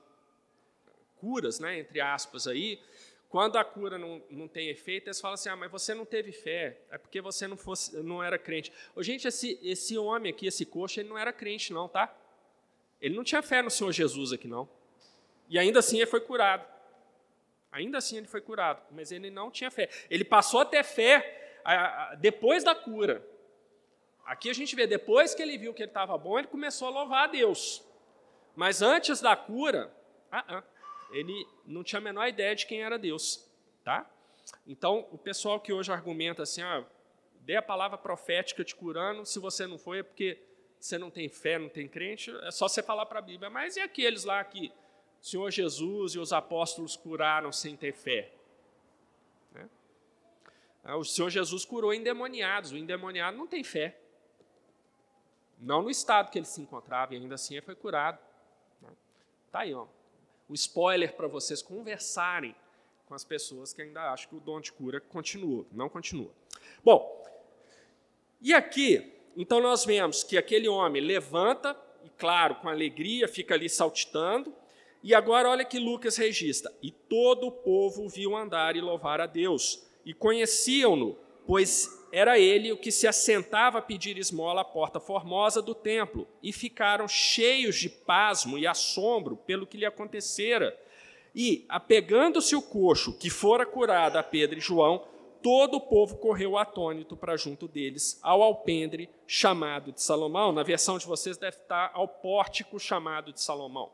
[1.18, 2.80] curas, né, entre aspas, aí,
[3.30, 6.32] quando a cura não, não tem efeito, eles falam assim: ah, mas você não teve
[6.32, 8.74] fé, é porque você não, fosse, não era crente.
[8.94, 12.14] Ô, gente, esse, esse homem aqui, esse coxa, ele não era crente, não, tá?
[13.00, 14.68] Ele não tinha fé no Senhor Jesus aqui, não.
[15.48, 16.66] E ainda assim ele foi curado.
[17.72, 19.90] Ainda assim ele foi curado, mas ele não tinha fé.
[20.10, 21.60] Ele passou a ter fé
[22.20, 23.26] depois da cura.
[24.26, 26.92] Aqui a gente vê, depois que ele viu que ele estava bom, ele começou a
[26.92, 27.82] louvar a Deus.
[28.56, 29.94] Mas antes da cura,
[30.32, 30.64] ah, ah,
[31.12, 33.50] ele não tinha a menor ideia de quem era Deus.
[33.84, 34.10] Tá?
[34.68, 36.86] Então, o pessoal que hoje argumenta assim, ah,
[37.42, 40.38] dê a palavra profética te curando, se você não foi é porque
[40.80, 43.50] você não tem fé, não tem crente, é só você falar para a Bíblia.
[43.50, 44.72] Mas e aqueles lá que
[45.22, 48.32] o Senhor Jesus e os apóstolos curaram sem ter fé.
[49.52, 49.70] Né?
[50.84, 54.00] Ah, o Senhor Jesus curou endemoniados, o endemoniado não tem fé.
[55.60, 58.18] Não no estado que ele se encontrava, e ainda assim ele foi curado.
[59.52, 59.86] Está aí, ó.
[60.48, 62.56] o spoiler para vocês conversarem
[63.06, 66.32] com as pessoas que ainda acham que o dom de cura continua, não continua.
[66.82, 67.22] Bom,
[68.40, 73.68] e aqui, então nós vemos que aquele homem levanta, e claro, com alegria, fica ali
[73.68, 74.56] saltitando,
[75.04, 79.26] e agora olha que Lucas registra: E todo o povo viu andar e louvar a
[79.26, 85.00] Deus, e conheciam-no, pois era ele o que se assentava a pedir esmola à porta
[85.00, 90.78] formosa do templo, e ficaram cheios de pasmo e assombro pelo que lhe acontecera.
[91.34, 95.06] E, apegando-se o coxo que fora curado a Pedro e João,
[95.42, 100.52] todo o povo correu atônito para junto deles, ao alpendre chamado de Salomão.
[100.52, 103.92] Na versão de vocês deve estar ao pórtico chamado de Salomão.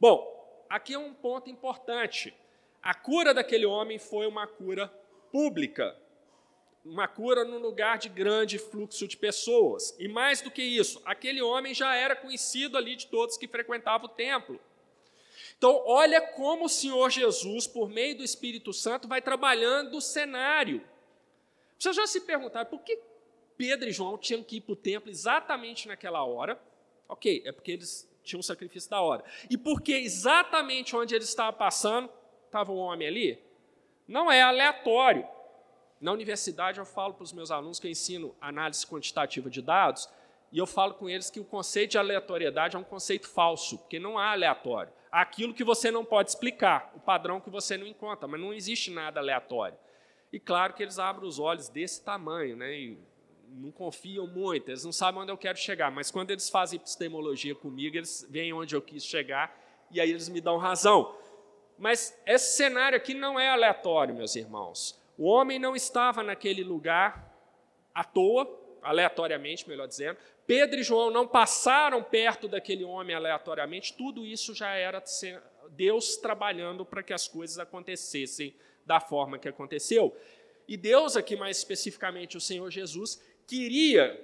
[0.00, 2.34] Bom, aqui é um ponto importante.
[2.82, 4.88] A cura daquele homem foi uma cura
[5.30, 5.96] pública,
[6.84, 9.94] uma cura num lugar de grande fluxo de pessoas.
[9.98, 14.06] E mais do que isso, aquele homem já era conhecido ali de todos que frequentavam
[14.06, 14.60] o templo.
[15.56, 20.82] Então, olha como o Senhor Jesus, por meio do Espírito Santo, vai trabalhando o cenário.
[21.78, 22.98] Você já se perguntaram por que
[23.56, 26.60] Pedro e João tinham que ir para o templo exatamente naquela hora?
[27.08, 29.24] Ok, é porque eles tinha um sacrifício da hora.
[29.48, 32.10] E porque exatamente onde ele estava passando,
[32.46, 33.38] estava um homem ali,
[34.08, 35.26] não é aleatório.
[36.02, 40.08] Na universidade eu falo para os meus alunos que eu ensino análise quantitativa de dados,
[40.50, 44.00] e eu falo com eles que o conceito de aleatoriedade é um conceito falso, porque
[44.00, 44.92] não há aleatório.
[45.12, 48.52] Há aquilo que você não pode explicar, o padrão que você não encontra, mas não
[48.52, 49.78] existe nada aleatório.
[50.32, 52.74] E claro que eles abrem os olhos desse tamanho, né?
[52.76, 52.98] E
[53.48, 57.54] não confiam muito, eles não sabem onde eu quero chegar, mas quando eles fazem epistemologia
[57.54, 59.56] comigo, eles veem onde eu quis chegar
[59.88, 61.14] e aí eles me dão razão.
[61.78, 65.00] Mas esse cenário aqui não é aleatório, meus irmãos.
[65.16, 67.32] O homem não estava naquele lugar
[67.94, 68.48] à toa,
[68.82, 70.18] aleatoriamente, melhor dizendo.
[70.46, 73.94] Pedro e João não passaram perto daquele homem aleatoriamente.
[73.96, 75.02] Tudo isso já era
[75.70, 78.54] Deus trabalhando para que as coisas acontecessem
[78.84, 80.16] da forma que aconteceu.
[80.66, 84.20] E Deus, aqui mais especificamente o Senhor Jesus, queria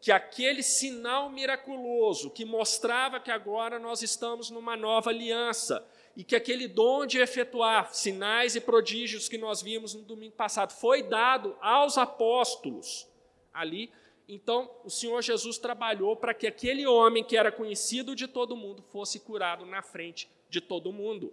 [0.00, 6.36] que aquele sinal miraculoso que mostrava que agora nós estamos numa nova aliança, e que
[6.36, 11.56] aquele dom de efetuar sinais e prodígios que nós vimos no domingo passado foi dado
[11.60, 13.08] aos apóstolos
[13.52, 13.90] ali.
[14.28, 18.82] Então, o Senhor Jesus trabalhou para que aquele homem que era conhecido de todo mundo
[18.82, 21.32] fosse curado na frente de todo mundo.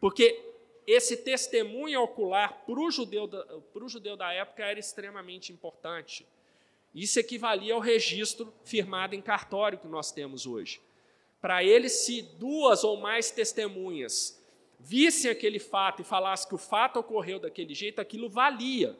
[0.00, 0.54] Porque
[0.86, 3.28] esse testemunho ocular para o judeu,
[3.86, 6.26] judeu da época era extremamente importante.
[6.94, 10.80] Isso equivalia ao registro firmado em cartório que nós temos hoje.
[11.44, 14.42] Para ele, se duas ou mais testemunhas
[14.80, 18.96] vissem aquele fato e falassem que o fato ocorreu daquele jeito, aquilo valia.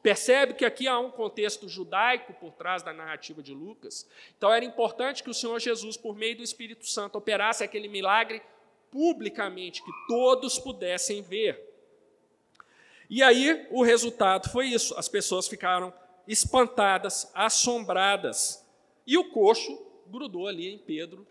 [0.00, 4.08] Percebe que aqui há um contexto judaico por trás da narrativa de Lucas.
[4.38, 8.40] Então era importante que o Senhor Jesus, por meio do Espírito Santo, operasse aquele milagre
[8.88, 11.60] publicamente, que todos pudessem ver.
[13.10, 15.92] E aí o resultado foi isso: as pessoas ficaram
[16.28, 18.64] espantadas, assombradas.
[19.04, 21.26] E o coxo grudou ali em Pedro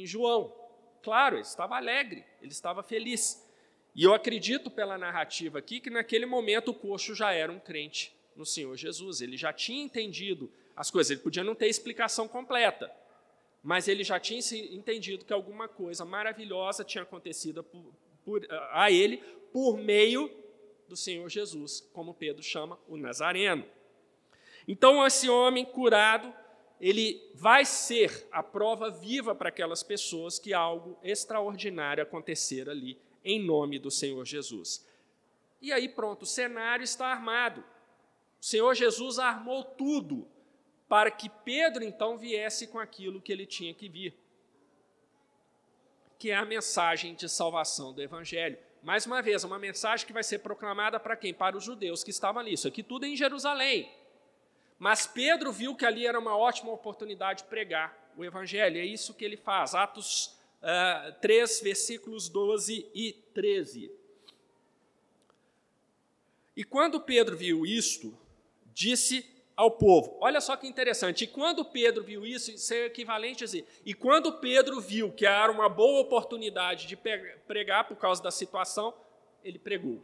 [0.00, 0.54] em João.
[1.02, 3.46] Claro, ele estava alegre, ele estava feliz.
[3.94, 8.14] E eu acredito pela narrativa aqui que naquele momento o coxo já era um crente
[8.34, 9.20] no Senhor Jesus.
[9.20, 11.10] Ele já tinha entendido as coisas.
[11.10, 12.90] Ele podia não ter explicação completa,
[13.62, 14.40] mas ele já tinha
[14.70, 17.92] entendido que alguma coisa maravilhosa tinha acontecido por,
[18.24, 19.18] por, a ele
[19.52, 20.30] por meio
[20.88, 23.64] do Senhor Jesus, como Pedro chama o Nazareno.
[24.66, 26.32] Então, esse homem curado,
[26.82, 33.40] ele vai ser a prova viva para aquelas pessoas que algo extraordinário acontecer ali, em
[33.40, 34.84] nome do Senhor Jesus.
[35.60, 37.60] E aí, pronto, o cenário está armado.
[38.40, 40.26] O Senhor Jesus armou tudo
[40.88, 44.12] para que Pedro então viesse com aquilo que ele tinha que vir,
[46.18, 48.58] que é a mensagem de salvação do Evangelho.
[48.82, 51.32] Mais uma vez, uma mensagem que vai ser proclamada para quem?
[51.32, 52.54] Para os judeus que estavam ali.
[52.54, 53.88] Isso aqui tudo é em Jerusalém.
[54.82, 58.80] Mas Pedro viu que ali era uma ótima oportunidade de pregar o Evangelho.
[58.80, 59.76] É isso que ele faz.
[59.76, 63.92] Atos uh, 3, versículos 12 e 13.
[66.56, 68.12] E quando Pedro viu isto,
[68.74, 69.24] disse
[69.54, 70.18] ao povo.
[70.20, 71.22] Olha só que interessante.
[71.22, 75.24] E quando Pedro viu isso, isso é equivalente a dizer, e quando Pedro viu que
[75.24, 76.98] era uma boa oportunidade de
[77.46, 78.92] pregar por causa da situação,
[79.44, 80.02] ele pregou.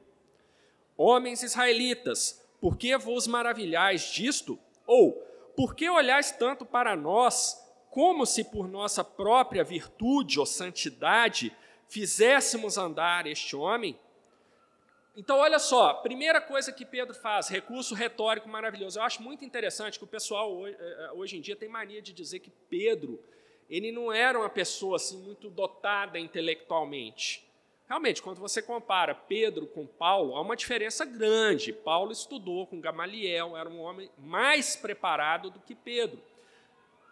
[0.96, 4.56] Homens israelitas, por que vos maravilhais disto?
[4.88, 5.12] Ou,
[5.54, 11.54] por que olhais tanto para nós, como se por nossa própria virtude ou santidade
[11.86, 13.98] fizéssemos andar este homem?
[15.14, 18.98] Então, olha só, primeira coisa que Pedro faz, recurso retórico maravilhoso.
[18.98, 22.12] Eu acho muito interessante que o pessoal eh, eh, hoje em dia tem mania de
[22.12, 23.22] dizer que Pedro,
[23.68, 27.47] ele não era uma pessoa assim muito dotada intelectualmente.
[27.88, 31.72] Realmente, quando você compara Pedro com Paulo, há uma diferença grande.
[31.72, 36.20] Paulo estudou com Gamaliel, era um homem mais preparado do que Pedro.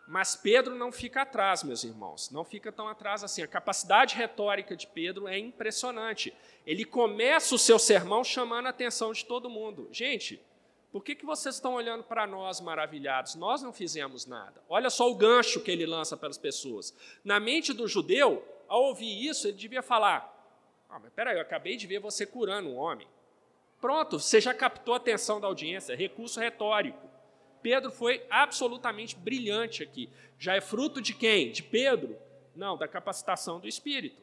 [0.06, 3.42] Mas Pedro não fica atrás, meus irmãos, não fica tão atrás assim.
[3.42, 6.32] A capacidade retórica de Pedro é impressionante.
[6.66, 9.88] Ele começa o seu sermão chamando a atenção de todo mundo.
[9.90, 10.40] Gente,
[10.92, 13.34] por que, que vocês estão olhando para nós maravilhados?
[13.34, 14.62] Nós não fizemos nada.
[14.68, 16.94] Olha só o gancho que ele lança para as pessoas.
[17.24, 20.35] Na mente do judeu, ao ouvir isso, ele devia falar:
[20.88, 23.06] ah, mas peraí, eu acabei de ver você curando um homem.
[23.80, 27.08] Pronto, você já captou a atenção da audiência, recurso retórico.
[27.62, 30.08] Pedro foi absolutamente brilhante aqui.
[30.38, 31.50] Já é fruto de quem?
[31.50, 32.16] De Pedro?
[32.54, 34.22] Não, da capacitação do Espírito.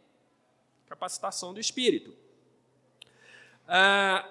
[0.88, 2.16] Capacitação do Espírito.
[3.68, 4.28] Ah,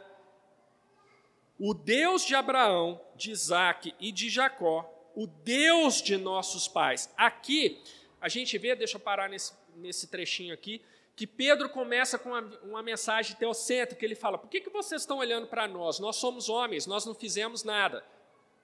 [1.59, 7.13] o Deus de Abraão, de Isaac e de Jacó, o Deus de nossos pais.
[7.17, 7.83] Aqui,
[8.21, 10.83] a gente vê, deixa eu parar nesse, nesse trechinho aqui,
[11.23, 15.19] que Pedro começa com uma, uma mensagem teocêntrica, ele fala, por que, que vocês estão
[15.19, 16.01] olhando para nós?
[16.01, 18.05] Nós somos homens, nós não fizemos nada.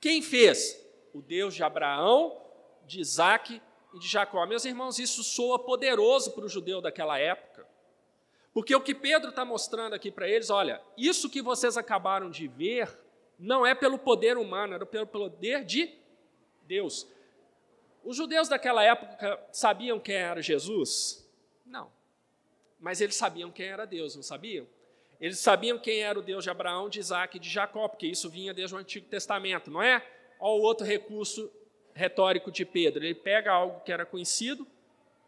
[0.00, 0.84] Quem fez?
[1.14, 2.36] O Deus de Abraão,
[2.84, 3.62] de Isaac
[3.94, 4.44] e de Jacó.
[4.44, 7.64] Meus irmãos, isso soa poderoso para o judeu daquela época.
[8.52, 12.48] Porque o que Pedro está mostrando aqui para eles, olha, isso que vocês acabaram de
[12.48, 12.90] ver
[13.38, 15.96] não é pelo poder humano, era pelo poder de
[16.62, 17.06] Deus.
[18.02, 21.24] Os judeus daquela época sabiam quem era Jesus?
[21.64, 21.96] Não.
[22.78, 24.66] Mas eles sabiam quem era Deus, não sabiam?
[25.20, 28.30] Eles sabiam quem era o Deus de Abraão, de Isaac e de Jacó, porque isso
[28.30, 30.04] vinha desde o Antigo Testamento, não é?
[30.38, 31.50] Olha o outro recurso
[31.92, 33.04] retórico de Pedro.
[33.04, 34.66] Ele pega algo que era conhecido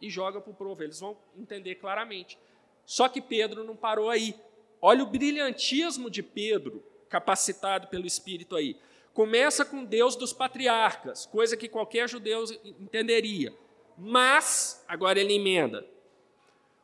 [0.01, 0.83] e joga para o povo.
[0.83, 2.39] Eles vão entender claramente.
[2.87, 4.35] Só que Pedro não parou aí.
[4.81, 8.77] Olha o brilhantismo de Pedro, capacitado pelo Espírito aí.
[9.13, 13.53] Começa com Deus dos patriarcas, coisa que qualquer judeu entenderia.
[13.99, 15.85] Mas, agora ele emenda,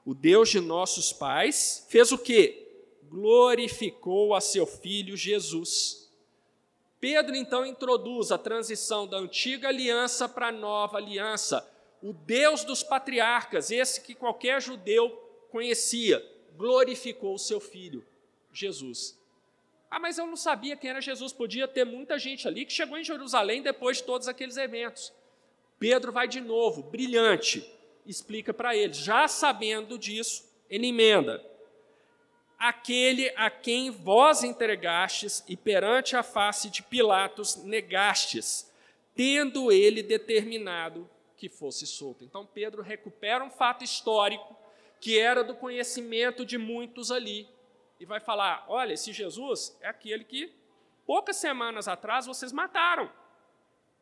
[0.06, 2.62] o Deus de nossos pais fez o quê?
[3.08, 6.10] glorificou a seu filho Jesus.
[7.00, 11.66] Pedro então introduz a transição da antiga aliança para a nova aliança.
[12.02, 15.10] O Deus dos patriarcas, esse que qualquer judeu
[15.50, 16.24] conhecia,
[16.56, 18.04] glorificou o seu filho,
[18.52, 19.18] Jesus.
[19.90, 21.32] Ah, mas eu não sabia quem era Jesus.
[21.32, 25.12] Podia ter muita gente ali que chegou em Jerusalém depois de todos aqueles eventos.
[25.78, 27.64] Pedro vai de novo, brilhante,
[28.06, 28.96] explica para eles.
[28.96, 31.44] Já sabendo disso, ele emenda:
[32.58, 38.72] Aquele a quem vós entregastes e perante a face de Pilatos negastes,
[39.14, 42.24] tendo ele determinado que fosse solto.
[42.24, 44.56] Então Pedro recupera um fato histórico
[45.00, 47.46] que era do conhecimento de muitos ali
[48.00, 50.52] e vai falar: olha, esse Jesus é aquele que
[51.06, 53.10] poucas semanas atrás vocês mataram.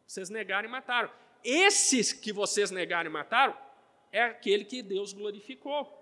[0.06, 1.10] Vocês negaram e mataram.
[1.42, 3.56] Esses que vocês negaram e mataram
[4.14, 5.92] é aquele que Deus glorificou.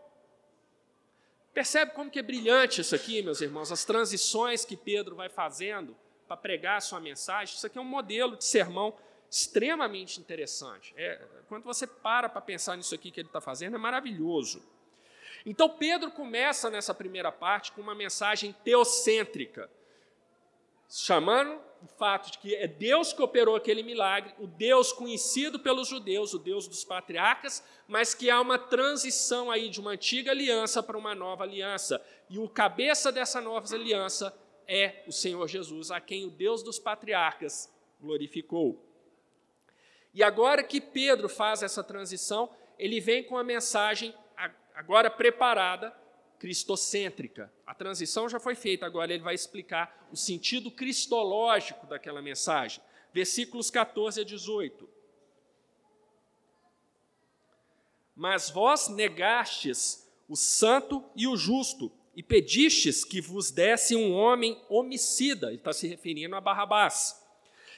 [1.54, 5.96] Percebe como que é brilhante isso aqui, meus irmãos, as transições que Pedro vai fazendo
[6.28, 7.54] para pregar a sua mensagem.
[7.54, 8.94] Isso aqui é um modelo de sermão
[9.30, 10.92] extremamente interessante.
[10.94, 14.62] É, quando você para para pensar nisso aqui que ele está fazendo, é maravilhoso.
[15.46, 19.70] Então, Pedro começa nessa primeira parte com uma mensagem teocêntrica,
[20.86, 25.88] chamando o fato de que é Deus que operou aquele milagre, o Deus conhecido pelos
[25.88, 30.82] judeus, o Deus dos patriarcas, mas que há uma transição aí de uma antiga aliança
[30.82, 32.00] para uma nova aliança.
[32.30, 34.34] E o cabeça dessa nova aliança
[34.66, 38.80] é o Senhor Jesus, a quem o Deus dos patriarcas glorificou.
[40.14, 44.14] E agora que Pedro faz essa transição, ele vem com a mensagem
[44.74, 45.94] agora preparada
[46.42, 47.52] cristocêntrica.
[47.64, 52.82] A transição já foi feita, agora ele vai explicar o sentido cristológico daquela mensagem.
[53.14, 54.88] Versículos 14 a 18.
[58.16, 64.60] Mas vós negastes o santo e o justo, e pedistes que vos desse um homem
[64.68, 67.24] homicida, ele está se referindo a Barrabás,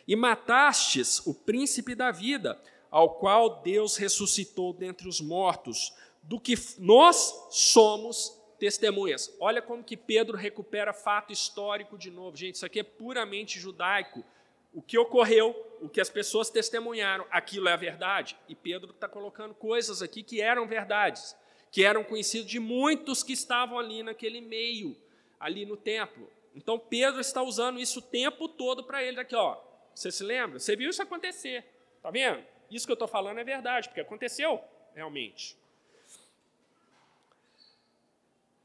[0.09, 2.59] e matastes o príncipe da vida,
[2.91, 5.93] ao qual Deus ressuscitou dentre os mortos,
[6.23, 9.31] do que nós somos testemunhas.
[9.39, 12.35] Olha como que Pedro recupera fato histórico de novo.
[12.35, 14.25] Gente, isso aqui é puramente judaico.
[14.73, 18.39] O que ocorreu, o que as pessoas testemunharam, aquilo é a verdade.
[18.49, 21.37] E Pedro está colocando coisas aqui que eram verdades,
[21.71, 24.97] que eram conhecidas de muitos que estavam ali naquele meio,
[25.39, 26.27] ali no templo.
[26.55, 29.59] Então Pedro está usando isso o tempo todo para ele aqui, ó.
[29.95, 30.59] Você se lembra?
[30.59, 31.67] Você viu isso acontecer?
[32.03, 32.43] Tá vendo?
[32.71, 34.59] Isso que eu estou falando é verdade, porque aconteceu
[34.95, 35.63] realmente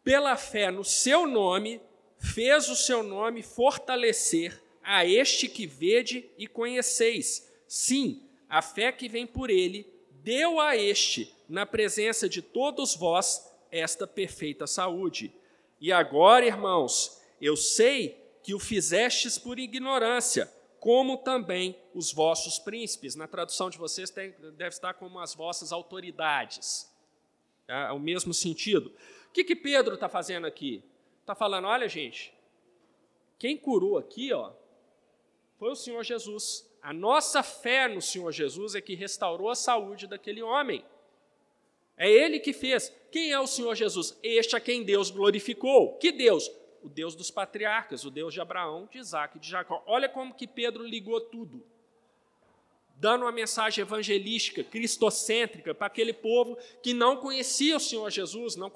[0.09, 1.79] pela fé no seu nome,
[2.17, 7.47] fez o seu nome fortalecer a este que vede e conheceis.
[7.67, 9.85] Sim, a fé que vem por ele
[10.23, 15.31] deu a este, na presença de todos vós, esta perfeita saúde.
[15.79, 23.13] E agora, irmãos, eu sei que o fizestes por ignorância, como também os vossos príncipes.
[23.13, 26.91] Na tradução de vocês tem, deve estar como as vossas autoridades.
[27.67, 28.91] É, é o mesmo sentido.
[29.29, 30.83] O que, que Pedro está fazendo aqui?
[31.21, 32.33] Está falando: olha, gente,
[33.37, 34.51] quem curou aqui ó,
[35.57, 36.67] foi o Senhor Jesus.
[36.81, 40.83] A nossa fé no Senhor Jesus é que restaurou a saúde daquele homem.
[41.97, 42.93] É ele que fez.
[43.11, 44.17] Quem é o Senhor Jesus?
[44.23, 45.97] Este a quem Deus glorificou.
[45.97, 46.49] Que Deus?
[46.81, 49.83] O Deus dos patriarcas, o Deus de Abraão, de Isaac e de Jacó.
[49.85, 51.61] Olha como que Pedro ligou tudo
[52.99, 58.69] dando uma mensagem evangelística, cristocêntrica, para aquele povo que não conhecia o Senhor Jesus, não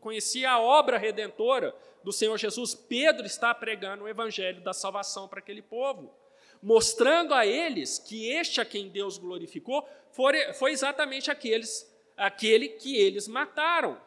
[0.00, 2.74] conhecia a obra redentora do Senhor Jesus.
[2.74, 6.14] Pedro está pregando o evangelho da salvação para aquele povo,
[6.62, 13.26] mostrando a eles que este a quem Deus glorificou foi, exatamente aqueles, aquele que eles
[13.26, 14.00] mataram.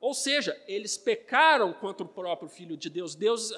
[0.00, 3.14] Ou seja, eles pecaram contra o próprio Filho de Deus.
[3.14, 3.56] Deus, uh,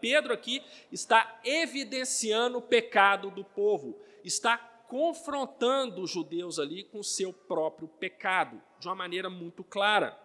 [0.00, 0.60] Pedro aqui
[0.90, 4.56] está evidenciando o pecado do povo está
[4.88, 10.18] confrontando os judeus ali com o seu próprio pecado, de uma maneira muito clara.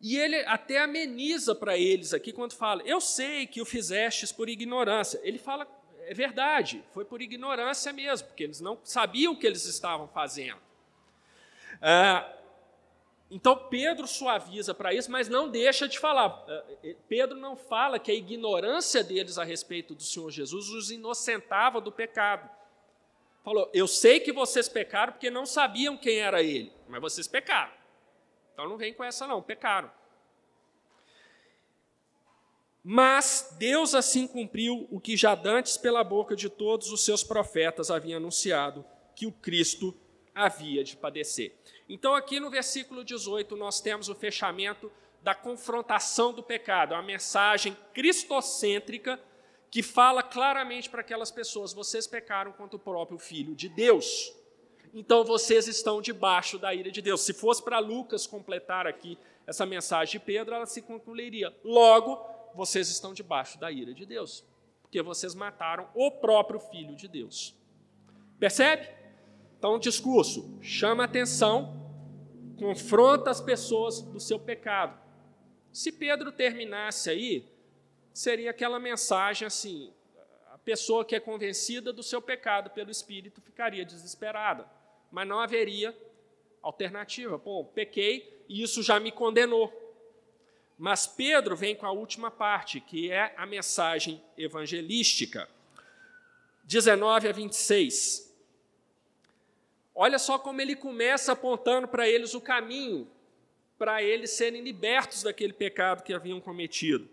[0.00, 4.48] E ele até ameniza para eles aqui quando fala: Eu sei que o fizestes por
[4.48, 5.20] ignorância.
[5.22, 5.66] Ele fala:
[6.00, 10.60] É verdade, foi por ignorância mesmo, porque eles não sabiam o que eles estavam fazendo.
[11.80, 12.41] Ah,
[13.34, 16.44] então Pedro suaviza para isso, mas não deixa de falar.
[16.46, 20.90] Eh, eh, Pedro não fala que a ignorância deles a respeito do Senhor Jesus os
[20.90, 22.46] inocentava do pecado.
[23.42, 27.72] Falou: Eu sei que vocês pecaram porque não sabiam quem era ele, mas vocês pecaram.
[28.52, 29.90] Então não vem com essa, não, pecaram.
[32.84, 37.90] Mas Deus assim cumpriu o que já dantes pela boca de todos os seus profetas
[37.90, 38.84] havia anunciado,
[39.16, 39.96] que o Cristo
[40.34, 41.56] havia de padecer.
[41.92, 44.90] Então, aqui no versículo 18, nós temos o fechamento
[45.22, 49.20] da confrontação do pecado, uma mensagem cristocêntrica
[49.70, 54.34] que fala claramente para aquelas pessoas: vocês pecaram contra o próprio Filho de Deus.
[54.94, 57.20] então vocês estão debaixo da ira de Deus.
[57.20, 62.88] Se fosse para Lucas completar aqui essa mensagem de Pedro, ela se concluiria: logo, vocês
[62.88, 64.42] estão debaixo da ira de Deus,
[64.80, 67.54] porque vocês mataram o próprio Filho de Deus.
[68.38, 68.88] Percebe?
[69.58, 71.81] Então, o discurso chama atenção,
[72.62, 74.96] confronta as pessoas do seu pecado.
[75.72, 77.44] Se Pedro terminasse aí,
[78.14, 79.92] seria aquela mensagem assim:
[80.52, 84.64] a pessoa que é convencida do seu pecado pelo Espírito ficaria desesperada,
[85.10, 85.96] mas não haveria
[86.62, 87.36] alternativa.
[87.36, 89.72] Pô, pequei e isso já me condenou.
[90.78, 95.48] Mas Pedro vem com a última parte, que é a mensagem evangelística.
[96.64, 98.31] 19 a 26.
[99.94, 103.08] Olha só como ele começa apontando para eles o caminho
[103.82, 107.08] para eles serem libertos daquele pecado que haviam cometido.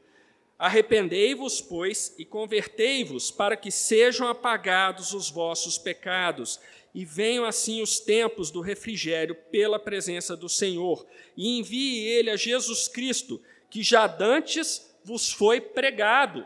[0.55, 6.59] Arrependei-vos, pois, e convertei-vos, para que sejam apagados os vossos pecados,
[6.93, 12.35] e venham assim os tempos do refrigério pela presença do Senhor, e envie ele a
[12.35, 16.45] Jesus Cristo, que já dantes vos foi pregado,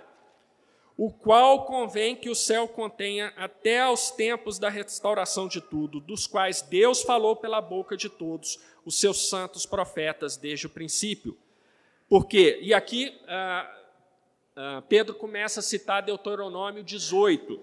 [0.97, 6.27] o qual convém que o céu contenha até aos tempos da restauração de tudo, dos
[6.27, 11.37] quais Deus falou pela boca de todos os seus santos profetas desde o princípio.
[12.07, 13.17] Porque, e aqui.
[13.27, 13.79] Ah,
[14.55, 17.59] ah, Pedro começa a citar Deuteronômio 18,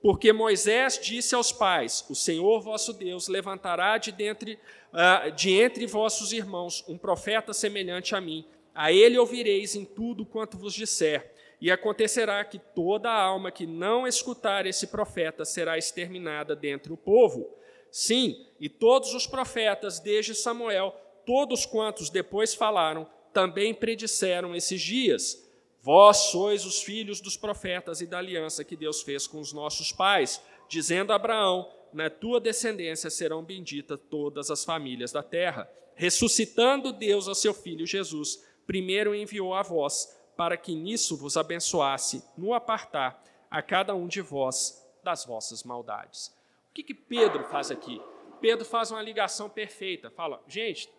[0.00, 4.58] porque Moisés disse aos pais: O Senhor vosso Deus levantará de, dentre,
[4.92, 8.44] uh, de entre vossos irmãos um profeta semelhante a mim.
[8.72, 11.34] A ele ouvireis em tudo quanto vos disser.
[11.60, 17.52] E acontecerá que toda alma que não escutar esse profeta será exterminada dentre o povo.
[17.90, 20.94] Sim, e todos os profetas, desde Samuel,
[21.26, 25.48] todos quantos depois falaram, também predisseram esses dias
[25.80, 29.92] Vós sois os filhos dos profetas e da aliança que Deus fez com os nossos
[29.92, 30.38] pais,
[30.68, 35.70] dizendo a Abraão: Na tua descendência serão benditas todas as famílias da terra.
[35.94, 42.24] Ressuscitando Deus ao seu filho Jesus, primeiro enviou a vós, para que nisso vos abençoasse,
[42.34, 46.28] no apartar a cada um de vós das vossas maldades.
[46.70, 48.00] O que, que Pedro faz aqui?
[48.40, 50.10] Pedro faz uma ligação perfeita.
[50.10, 50.90] Fala, gente,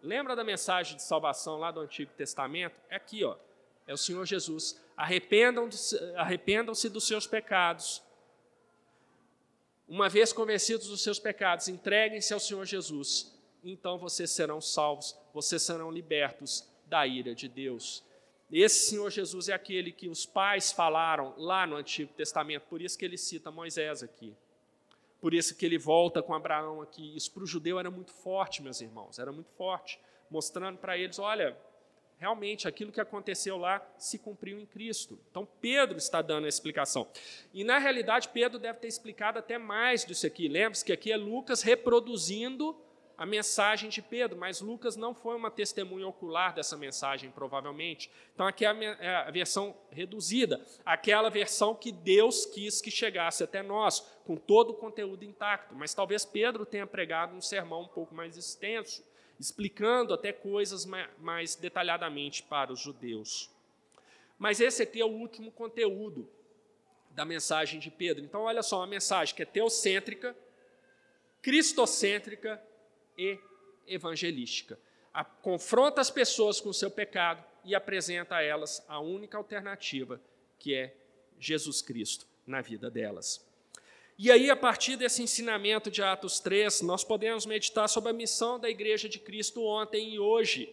[0.00, 2.80] lembra da mensagem de salvação lá do Antigo Testamento?
[2.88, 3.36] É aqui, ó
[3.86, 4.80] é o Senhor Jesus.
[4.96, 8.02] Arrependam-se arrependam dos seus pecados.
[9.88, 13.32] Uma vez convencidos dos seus pecados, entreguem-se ao Senhor Jesus.
[13.62, 18.02] Então vocês serão salvos, vocês serão libertos da ira de Deus.
[18.52, 22.98] Esse Senhor Jesus é aquele que os pais falaram lá no Antigo Testamento, por isso
[22.98, 24.36] que ele cita Moisés aqui.
[25.22, 27.16] Por isso que ele volta com Abraão aqui.
[27.16, 29.98] Isso para o judeu era muito forte, meus irmãos, era muito forte,
[30.28, 31.56] mostrando para eles: olha,
[32.18, 35.18] realmente aquilo que aconteceu lá se cumpriu em Cristo.
[35.30, 37.08] Então Pedro está dando a explicação.
[37.54, 40.46] E na realidade Pedro deve ter explicado até mais disso aqui.
[40.46, 42.76] Lembre-se que aqui é Lucas reproduzindo
[43.16, 48.10] a mensagem de Pedro, mas Lucas não foi uma testemunha ocular dessa mensagem, provavelmente.
[48.34, 53.62] Então aqui é a é versão reduzida, aquela versão que Deus quis que chegasse até
[53.62, 55.74] nós, com todo o conteúdo intacto.
[55.74, 59.02] Mas talvez Pedro tenha pregado um sermão um pouco mais extenso
[59.42, 60.86] explicando até coisas
[61.18, 63.50] mais detalhadamente para os judeus.
[64.38, 66.28] Mas esse aqui é o último conteúdo
[67.10, 68.24] da mensagem de Pedro.
[68.24, 70.36] Então, olha só, uma mensagem que é teocêntrica,
[71.42, 72.62] cristocêntrica
[73.16, 73.38] e
[73.86, 74.78] evangelística.
[75.12, 80.20] A, confronta as pessoas com o seu pecado e apresenta a elas a única alternativa,
[80.58, 80.94] que é
[81.38, 83.46] Jesus Cristo na vida delas.
[84.18, 88.58] E aí, a partir desse ensinamento de Atos 3, nós podemos meditar sobre a missão
[88.58, 90.72] da Igreja de Cristo ontem e hoje.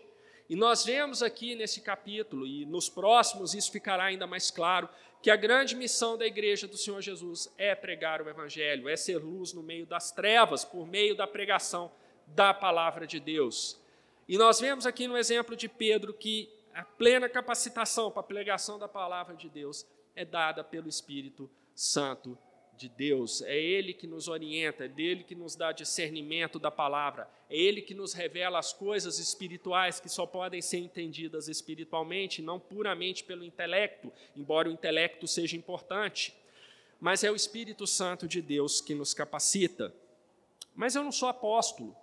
[0.50, 4.90] E nós vemos aqui nesse capítulo, e nos próximos isso ficará ainda mais claro,
[5.22, 9.18] que a grande missão da Igreja do Senhor Jesus é pregar o Evangelho, é ser
[9.18, 11.92] luz no meio das trevas, por meio da pregação
[12.36, 13.80] da palavra de Deus.
[14.28, 18.78] E nós vemos aqui no exemplo de Pedro que a plena capacitação para a pregação
[18.78, 22.38] da palavra de Deus é dada pelo Espírito Santo
[22.80, 27.30] de Deus, é Ele que nos orienta, é dele que nos dá discernimento da palavra,
[27.50, 32.58] é Ele que nos revela as coisas espirituais que só podem ser entendidas espiritualmente, não
[32.58, 36.34] puramente pelo intelecto, embora o intelecto seja importante.
[37.02, 39.94] Mas é o Espírito Santo de Deus que nos capacita.
[40.74, 41.96] Mas eu não sou apóstolo.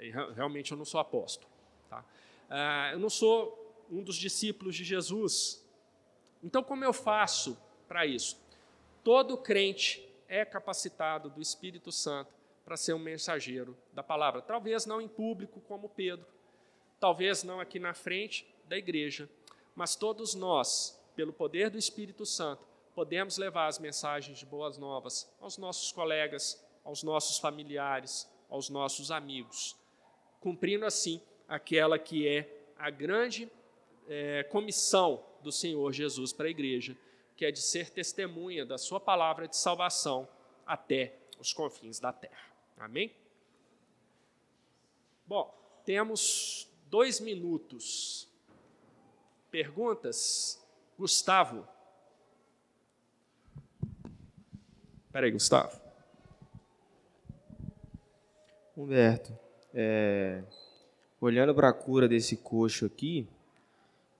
[0.00, 1.50] É, realmente eu não sou apóstolo.
[1.88, 2.04] Tá?
[2.48, 3.56] Ah, eu não sou
[3.90, 5.64] um dos discípulos de Jesus.
[6.42, 8.40] Então, como eu faço para isso?
[9.04, 12.32] Todo crente é capacitado do Espírito Santo
[12.64, 14.40] para ser um mensageiro da palavra.
[14.40, 16.26] Talvez não em público como Pedro,
[16.98, 19.28] talvez não aqui na frente da igreja,
[19.74, 25.32] mas todos nós, pelo poder do Espírito Santo, podemos levar as mensagens de boas novas
[25.40, 29.76] aos nossos colegas aos nossos familiares, aos nossos amigos,
[30.40, 33.50] cumprindo assim aquela que é a grande
[34.08, 36.96] é, comissão do Senhor Jesus para a igreja,
[37.36, 40.28] que é de ser testemunha da Sua palavra de salvação
[40.66, 42.50] até os confins da terra.
[42.76, 43.14] Amém?
[45.26, 48.28] Bom, temos dois minutos.
[49.50, 50.60] Perguntas?
[50.98, 51.66] Gustavo.
[55.06, 55.80] Espera aí, Gustavo.
[58.76, 59.36] Humberto,
[59.74, 60.42] é,
[61.20, 63.26] olhando para a cura desse coxo aqui,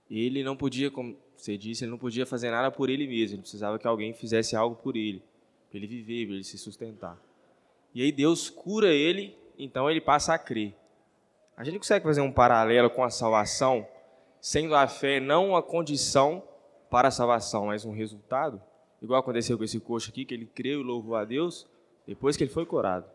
[0.09, 3.35] ele não podia, como você disse, ele não podia fazer nada por ele mesmo.
[3.35, 5.23] Ele precisava que alguém fizesse algo por ele,
[5.69, 7.17] para ele viver, para ele se sustentar.
[7.93, 10.75] E aí Deus cura ele, então ele passa a crer.
[11.55, 13.87] A gente consegue fazer um paralelo com a salvação,
[14.39, 16.43] sendo a fé não a condição
[16.89, 18.61] para a salvação, mas um resultado?
[19.01, 21.65] Igual aconteceu com esse coxo aqui, que ele creu e louvou a Deus
[22.05, 23.05] depois que ele foi curado.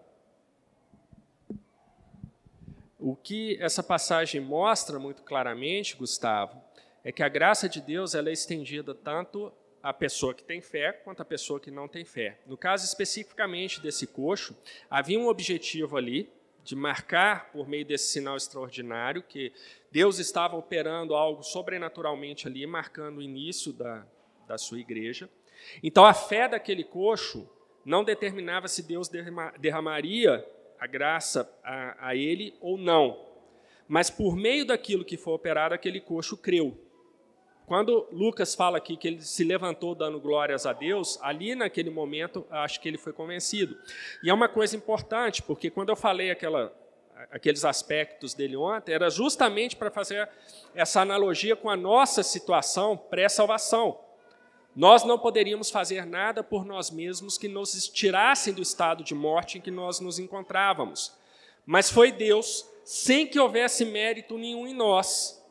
[2.98, 6.62] O que essa passagem mostra muito claramente, Gustavo,
[7.04, 10.92] é que a graça de Deus ela é estendida tanto à pessoa que tem fé
[10.92, 12.40] quanto à pessoa que não tem fé.
[12.46, 14.56] No caso especificamente desse coxo,
[14.90, 16.30] havia um objetivo ali
[16.64, 19.52] de marcar por meio desse sinal extraordinário que
[19.92, 24.04] Deus estava operando algo sobrenaturalmente ali, marcando o início da,
[24.48, 25.28] da sua igreja.
[25.82, 27.48] Então a fé daquele coxo
[27.84, 29.08] não determinava se Deus
[29.58, 30.44] derramaria
[30.78, 33.24] a graça a, a ele ou não.
[33.88, 36.76] Mas por meio daquilo que foi operado, aquele coxo creu.
[37.66, 42.46] Quando Lucas fala aqui que ele se levantou dando glórias a Deus, ali naquele momento,
[42.48, 43.76] acho que ele foi convencido.
[44.22, 46.72] E é uma coisa importante, porque quando eu falei aquela,
[47.30, 50.28] aqueles aspectos dele ontem, era justamente para fazer
[50.74, 54.05] essa analogia com a nossa situação pré-salvação.
[54.76, 59.56] Nós não poderíamos fazer nada por nós mesmos que nos tirassem do estado de morte
[59.56, 61.14] em que nós nos encontrávamos.
[61.64, 65.42] Mas foi Deus, sem que houvesse mérito nenhum em nós,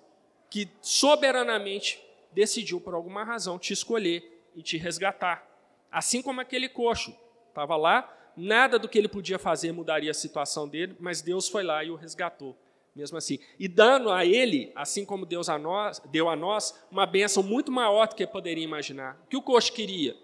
[0.47, 1.99] que soberanamente
[2.32, 5.43] decidiu, por alguma razão, te escolher e te resgatar.
[5.91, 7.11] Assim como aquele coxo
[7.49, 11.63] estava lá, nada do que ele podia fazer mudaria a situação dele, mas Deus foi
[11.63, 12.55] lá e o resgatou
[12.95, 13.39] mesmo assim.
[13.59, 17.71] E dando a ele, assim como Deus a nós, deu a nós, uma bênção muito
[17.71, 19.19] maior do que poderia imaginar.
[19.25, 20.15] O que o coxo queria?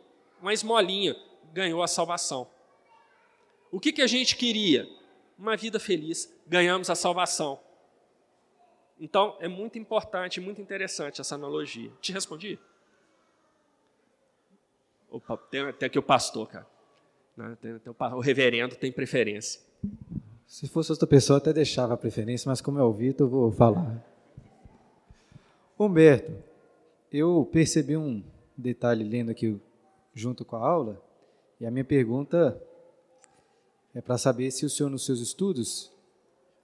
[0.41, 1.15] Uma esmolinha,
[1.51, 2.47] ganhou a salvação.
[3.69, 4.87] O que, que a gente queria?
[5.37, 7.59] Uma vida feliz, ganhamos a salvação.
[8.99, 11.91] Então, é muito importante, muito interessante essa analogia.
[11.99, 12.59] Te respondi?
[15.09, 16.67] Opa, tem até aqui o pastor, cara.
[17.35, 17.57] Né,
[18.13, 19.59] o reverendo tem preferência.
[20.51, 23.51] Se fosse outra pessoa, até deixava a preferência, mas como é o Vitor, eu vou
[23.53, 24.05] falar.
[25.79, 26.33] Humberto,
[27.09, 28.21] eu percebi um
[28.57, 29.57] detalhe lendo aqui
[30.13, 31.01] junto com a aula,
[31.57, 32.61] e a minha pergunta
[33.95, 35.89] é para saber se o senhor, nos seus estudos,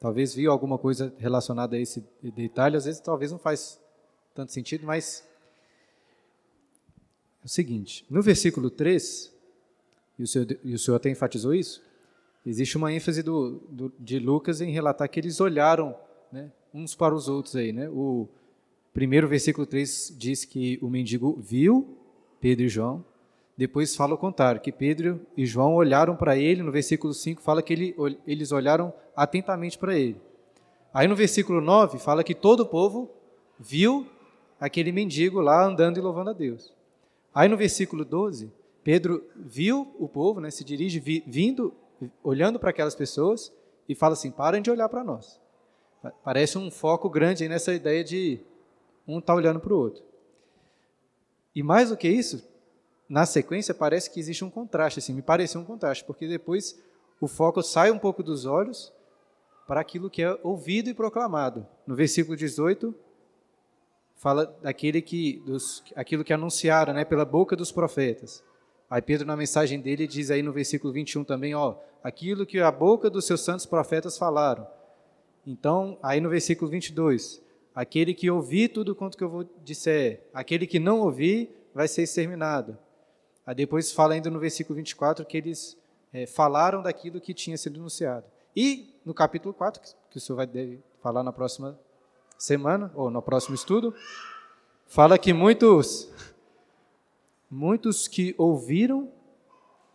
[0.02, 3.80] talvez viu alguma coisa relacionada a esse detalhe, às vezes talvez não faz
[4.36, 5.26] tanto sentido, mas
[7.42, 9.34] é o seguinte, no versículo 3,
[10.20, 11.87] e o senhor, e o senhor até enfatizou isso,
[12.50, 15.96] existe uma ênfase do, do, de Lucas em relatar que eles olharam
[16.32, 17.74] né, uns para os outros aí.
[17.74, 17.90] Né?
[17.90, 18.28] O
[18.94, 21.98] primeiro versículo 3 diz que o mendigo viu
[22.40, 23.04] Pedro e João,
[23.58, 27.64] depois fala o contrário, que Pedro e João olharam para ele, no versículo 5 fala
[27.64, 27.96] que ele,
[28.26, 30.22] eles olharam atentamente para ele.
[30.94, 33.10] Aí no versículo 9 fala que todo o povo
[33.60, 34.06] viu
[34.60, 36.72] aquele mendigo lá andando e louvando a Deus.
[37.34, 38.52] Aí no versículo 12,
[38.84, 41.74] Pedro viu o povo, né, se dirige vi, vindo
[42.24, 43.52] olhando para aquelas pessoas
[43.88, 45.40] e fala assim: parem de olhar para nós.
[46.24, 48.40] Parece um foco grande nessa ideia de
[49.08, 50.04] um estar tá olhando para o outro.
[51.56, 52.48] E mais do que isso,
[53.10, 56.80] na sequência parece que existe um contraste, assim, me pareceu um contraste, porque depois
[57.20, 58.94] o foco sai um pouco dos olhos
[59.68, 61.66] para aquilo que é ouvido e proclamado.
[61.86, 62.94] No versículo 18,
[64.16, 68.44] fala daquele que, dos, aquilo que anunciaram né, pela boca dos profetas.
[68.90, 72.72] Aí Pedro, na mensagem dele, diz aí no versículo 21 também, ó, aquilo que a
[72.72, 74.66] boca dos seus santos profetas falaram.
[75.46, 77.42] Então, aí no versículo 22,
[77.76, 82.04] aquele que ouvir tudo quanto que eu vou disser, aquele que não ouvir, vai ser
[82.04, 82.78] exterminado.
[83.46, 85.78] Aí depois fala ainda no versículo 24 que eles
[86.12, 88.26] é, falaram daquilo que tinha sido anunciado.
[88.56, 91.80] E no capítulo 4, que o senhor vai falar na próxima
[92.38, 93.94] semana, ou no próximo estudo,
[94.86, 96.10] fala que muitos
[97.50, 99.12] muitos que ouviram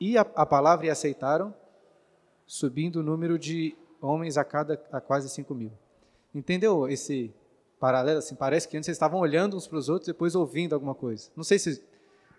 [0.00, 1.54] e a, a, palavra e aceitaram,
[2.46, 5.72] subindo o número de homens a cada a quase 5 mil.
[6.34, 7.32] Entendeu esse
[7.78, 8.18] paralelo?
[8.18, 11.30] Assim, parece que antes eles estavam olhando uns para os outros, depois ouvindo alguma coisa.
[11.36, 11.82] Não sei se.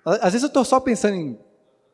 [0.06, 1.40] Às vezes eu estou só pensando em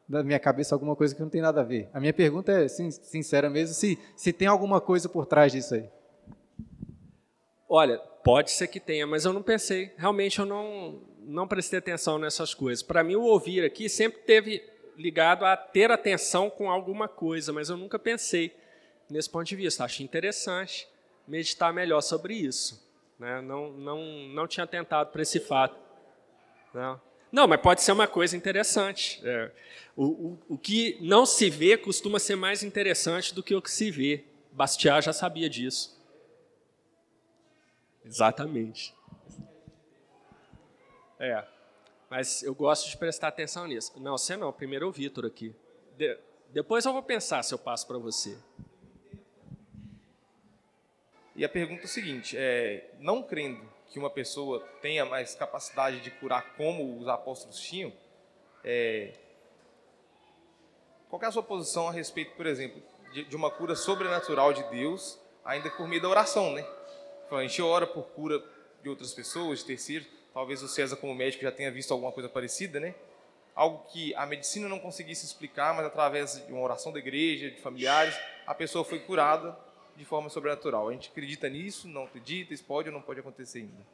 [0.09, 1.87] da minha cabeça alguma coisa que não tem nada a ver.
[1.93, 5.87] A minha pergunta é sincera mesmo, se, se tem alguma coisa por trás disso aí.
[7.69, 9.93] Olha, pode ser que tenha, mas eu não pensei.
[9.95, 10.99] Realmente eu não,
[11.29, 12.81] não prestei atenção nessas coisas.
[12.81, 14.63] Para mim, o ouvir aqui sempre teve
[14.97, 18.53] ligado a ter atenção com alguma coisa, mas eu nunca pensei
[19.09, 19.83] nesse ponto de vista.
[19.83, 20.87] Acho interessante
[21.27, 22.83] meditar melhor sobre isso.
[23.17, 23.41] Né?
[23.41, 25.77] Não, não, não tinha tentado para esse fato.
[26.73, 27.01] Não.
[27.31, 29.21] não, mas pode ser uma coisa interessante.
[29.23, 29.51] É,
[29.95, 33.71] o, o, o que não se vê costuma ser mais interessante do que o que
[33.71, 34.23] se vê.
[34.51, 35.97] Bastiat já sabia disso.
[38.03, 38.93] Exatamente.
[41.19, 41.43] É.
[42.09, 43.91] Mas eu gosto de prestar atenção nisso.
[43.99, 44.51] Não, você não.
[44.51, 45.53] Primeiro o Vitor aqui.
[45.97, 46.17] De,
[46.49, 48.37] depois eu vou pensar se eu passo para você.
[51.35, 55.99] E a pergunta é o seguinte: é, não crendo que uma pessoa tenha mais capacidade
[55.99, 57.91] de curar como os apóstolos tinham,
[58.63, 59.13] é,
[61.09, 64.63] qual é a sua posição a respeito, por exemplo, de, de uma cura sobrenatural de
[64.69, 66.67] Deus, ainda por meio da oração, né?
[67.31, 68.43] A gente ora por cura
[68.81, 70.07] de outras pessoas, de terceiros.
[70.39, 72.95] Talvez o César, como médico, já tenha visto alguma coisa parecida, né?
[73.53, 77.59] Algo que a medicina não conseguisse explicar, mas através de uma oração da igreja, de
[77.59, 78.17] familiares,
[78.47, 79.53] a pessoa foi curada
[79.97, 80.87] de forma sobrenatural.
[80.87, 81.89] A gente acredita nisso?
[81.89, 82.53] Não acredita?
[82.53, 83.85] Isso pode ou não pode acontecer ainda?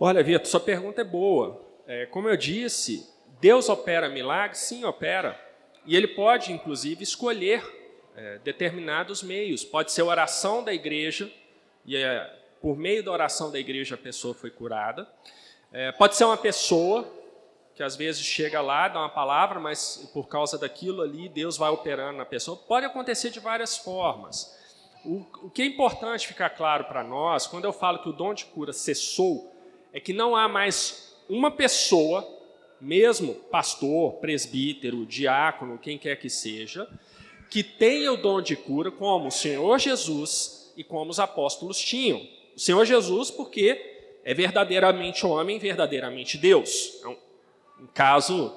[0.00, 1.64] Olha, Vitor, sua pergunta é boa.
[1.86, 3.08] É, como eu disse,
[3.40, 4.58] Deus opera milagres?
[4.58, 5.40] Sim, opera.
[5.86, 7.62] E ele pode, inclusive, escolher
[8.16, 9.62] é, determinados meios.
[9.62, 11.32] Pode ser oração da igreja,
[11.84, 15.06] e é, por meio da oração da igreja a pessoa foi curada.
[15.70, 17.06] É, pode ser uma pessoa
[17.74, 21.68] que às vezes chega lá, dá uma palavra, mas por causa daquilo ali, Deus vai
[21.68, 22.56] operando na pessoa.
[22.56, 24.58] Pode acontecer de várias formas.
[25.04, 28.32] O, o que é importante ficar claro para nós, quando eu falo que o dom
[28.32, 29.54] de cura cessou,
[29.92, 32.26] é que não há mais uma pessoa,
[32.80, 36.88] mesmo pastor, presbítero, diácono, quem quer que seja,
[37.50, 42.26] que tenha o dom de cura como o Senhor Jesus e como os apóstolos tinham.
[42.54, 43.94] O Senhor Jesus, porque
[44.24, 47.00] é verdadeiramente homem, verdadeiramente Deus.
[47.02, 47.16] É um,
[47.92, 48.54] caso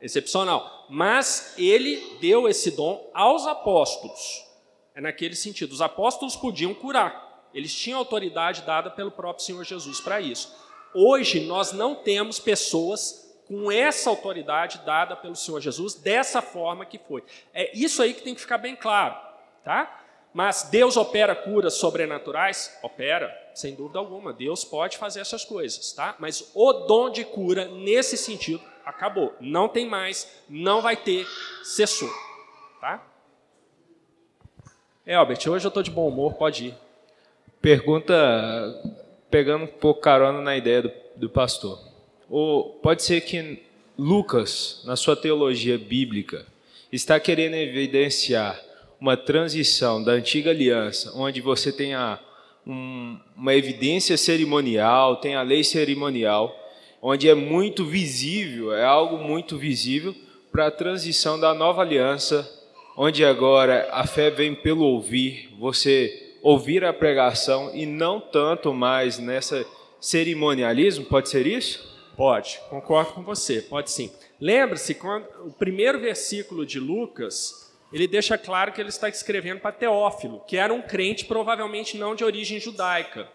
[0.00, 0.86] excepcional.
[0.88, 4.46] Mas ele deu esse dom aos apóstolos.
[4.94, 5.72] É naquele sentido.
[5.72, 7.48] Os apóstolos podiam curar.
[7.52, 10.54] Eles tinham autoridade dada pelo próprio Senhor Jesus para isso.
[10.94, 16.98] Hoje nós não temos pessoas com essa autoridade dada pelo Senhor Jesus, dessa forma que
[16.98, 17.22] foi.
[17.52, 19.14] É isso aí que tem que ficar bem claro,
[19.62, 20.01] tá?
[20.32, 22.78] Mas Deus opera curas sobrenaturais?
[22.82, 24.32] Opera, sem dúvida alguma.
[24.32, 26.16] Deus pode fazer essas coisas, tá?
[26.18, 29.34] Mas o dom de cura, nesse sentido, acabou.
[29.40, 31.26] Não tem mais, não vai ter,
[31.62, 32.10] cessou,
[32.80, 33.06] tá?
[35.06, 36.74] Elbert, hoje eu estou de bom humor, pode ir.
[37.60, 38.14] Pergunta,
[39.30, 41.78] pegando um pouco carona na ideia do, do pastor.
[42.30, 43.62] Ou pode ser que
[43.98, 46.46] Lucas, na sua teologia bíblica,
[46.90, 48.58] está querendo evidenciar
[49.02, 52.20] uma transição da antiga aliança, onde você tem a,
[52.64, 56.56] um, uma evidência cerimonial, tem a lei cerimonial,
[57.02, 60.14] onde é muito visível, é algo muito visível,
[60.52, 62.48] para a transição da nova aliança,
[62.96, 69.18] onde agora a fé vem pelo ouvir, você ouvir a pregação e não tanto mais
[69.18, 69.66] nessa
[70.00, 71.92] cerimonialismo, pode ser isso?
[72.16, 74.12] Pode, concordo com você, pode sim.
[74.40, 74.96] Lembre-se,
[75.44, 77.61] o primeiro versículo de Lucas,
[77.92, 82.14] ele deixa claro que ele está escrevendo para Teófilo, que era um crente provavelmente não
[82.14, 83.28] de origem judaica.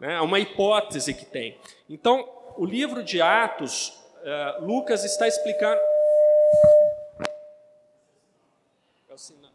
[0.00, 1.58] É uma hipótese que tem.
[1.88, 5.80] Então, o livro de Atos, uh, Lucas está explicando.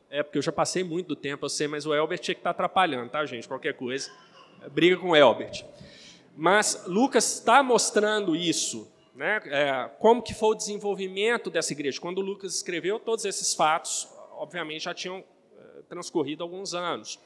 [0.10, 2.40] É porque eu já passei muito do tempo, eu sei, mas o Elbert tinha que
[2.40, 3.48] estar atrapalhando, tá, gente?
[3.48, 4.10] Qualquer coisa,
[4.72, 5.66] briga com o Elbert.
[6.36, 9.42] Mas Lucas está mostrando isso, né?
[9.46, 12.00] É, como que foi o desenvolvimento dessa igreja.
[12.00, 15.24] Quando Lucas escreveu, todos esses fatos, obviamente, já tinham
[15.58, 17.20] é, transcorrido alguns anos.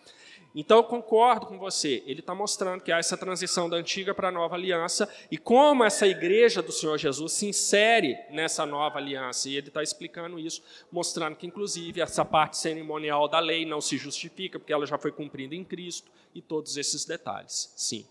[0.55, 2.03] Então, eu concordo com você.
[2.05, 5.83] Ele está mostrando que há essa transição da antiga para a nova aliança e como
[5.83, 9.49] essa igreja do Senhor Jesus se insere nessa nova aliança.
[9.49, 10.61] E ele está explicando isso,
[10.91, 15.11] mostrando que, inclusive, essa parte cerimonial da lei não se justifica, porque ela já foi
[15.11, 17.73] cumprida em Cristo e todos esses detalhes.
[17.75, 18.05] Sim.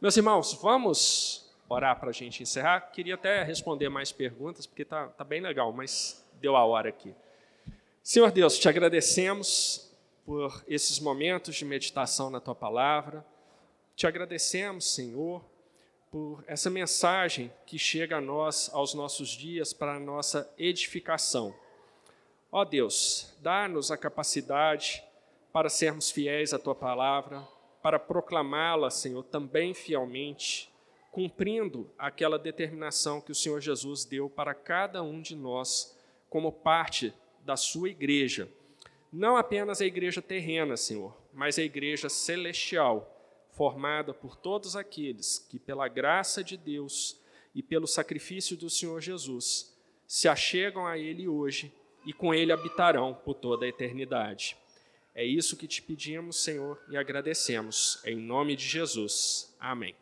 [0.00, 2.80] Meus irmãos, vamos orar para a gente encerrar.
[2.92, 7.14] Queria até responder mais perguntas, porque está tá bem legal, mas deu a hora aqui.
[8.02, 9.90] Senhor Deus, te agradecemos
[10.24, 13.24] por esses momentos de meditação na tua palavra.
[13.96, 15.44] Te agradecemos, Senhor,
[16.10, 21.54] por essa mensagem que chega a nós, aos nossos dias, para a nossa edificação.
[22.50, 25.02] Ó Deus, dá-nos a capacidade
[25.52, 27.42] para sermos fiéis à tua palavra,
[27.82, 30.72] para proclamá-la, Senhor, também fielmente,
[31.14, 35.96] cumprindo aquela determinação que o Senhor Jesus deu para cada um de nós
[36.28, 38.48] como parte da sua igreja.
[39.12, 43.08] Não apenas a igreja terrena, Senhor, mas a igreja celestial,
[43.52, 47.16] formada por todos aqueles que, pela graça de Deus
[47.54, 49.72] e pelo sacrifício do Senhor Jesus,
[50.08, 51.72] se achegam a Ele hoje
[52.04, 54.56] e com Ele habitarão por toda a eternidade.
[55.14, 58.02] É isso que te pedimos, Senhor, e agradecemos.
[58.04, 59.54] Em nome de Jesus.
[59.60, 59.94] Amém.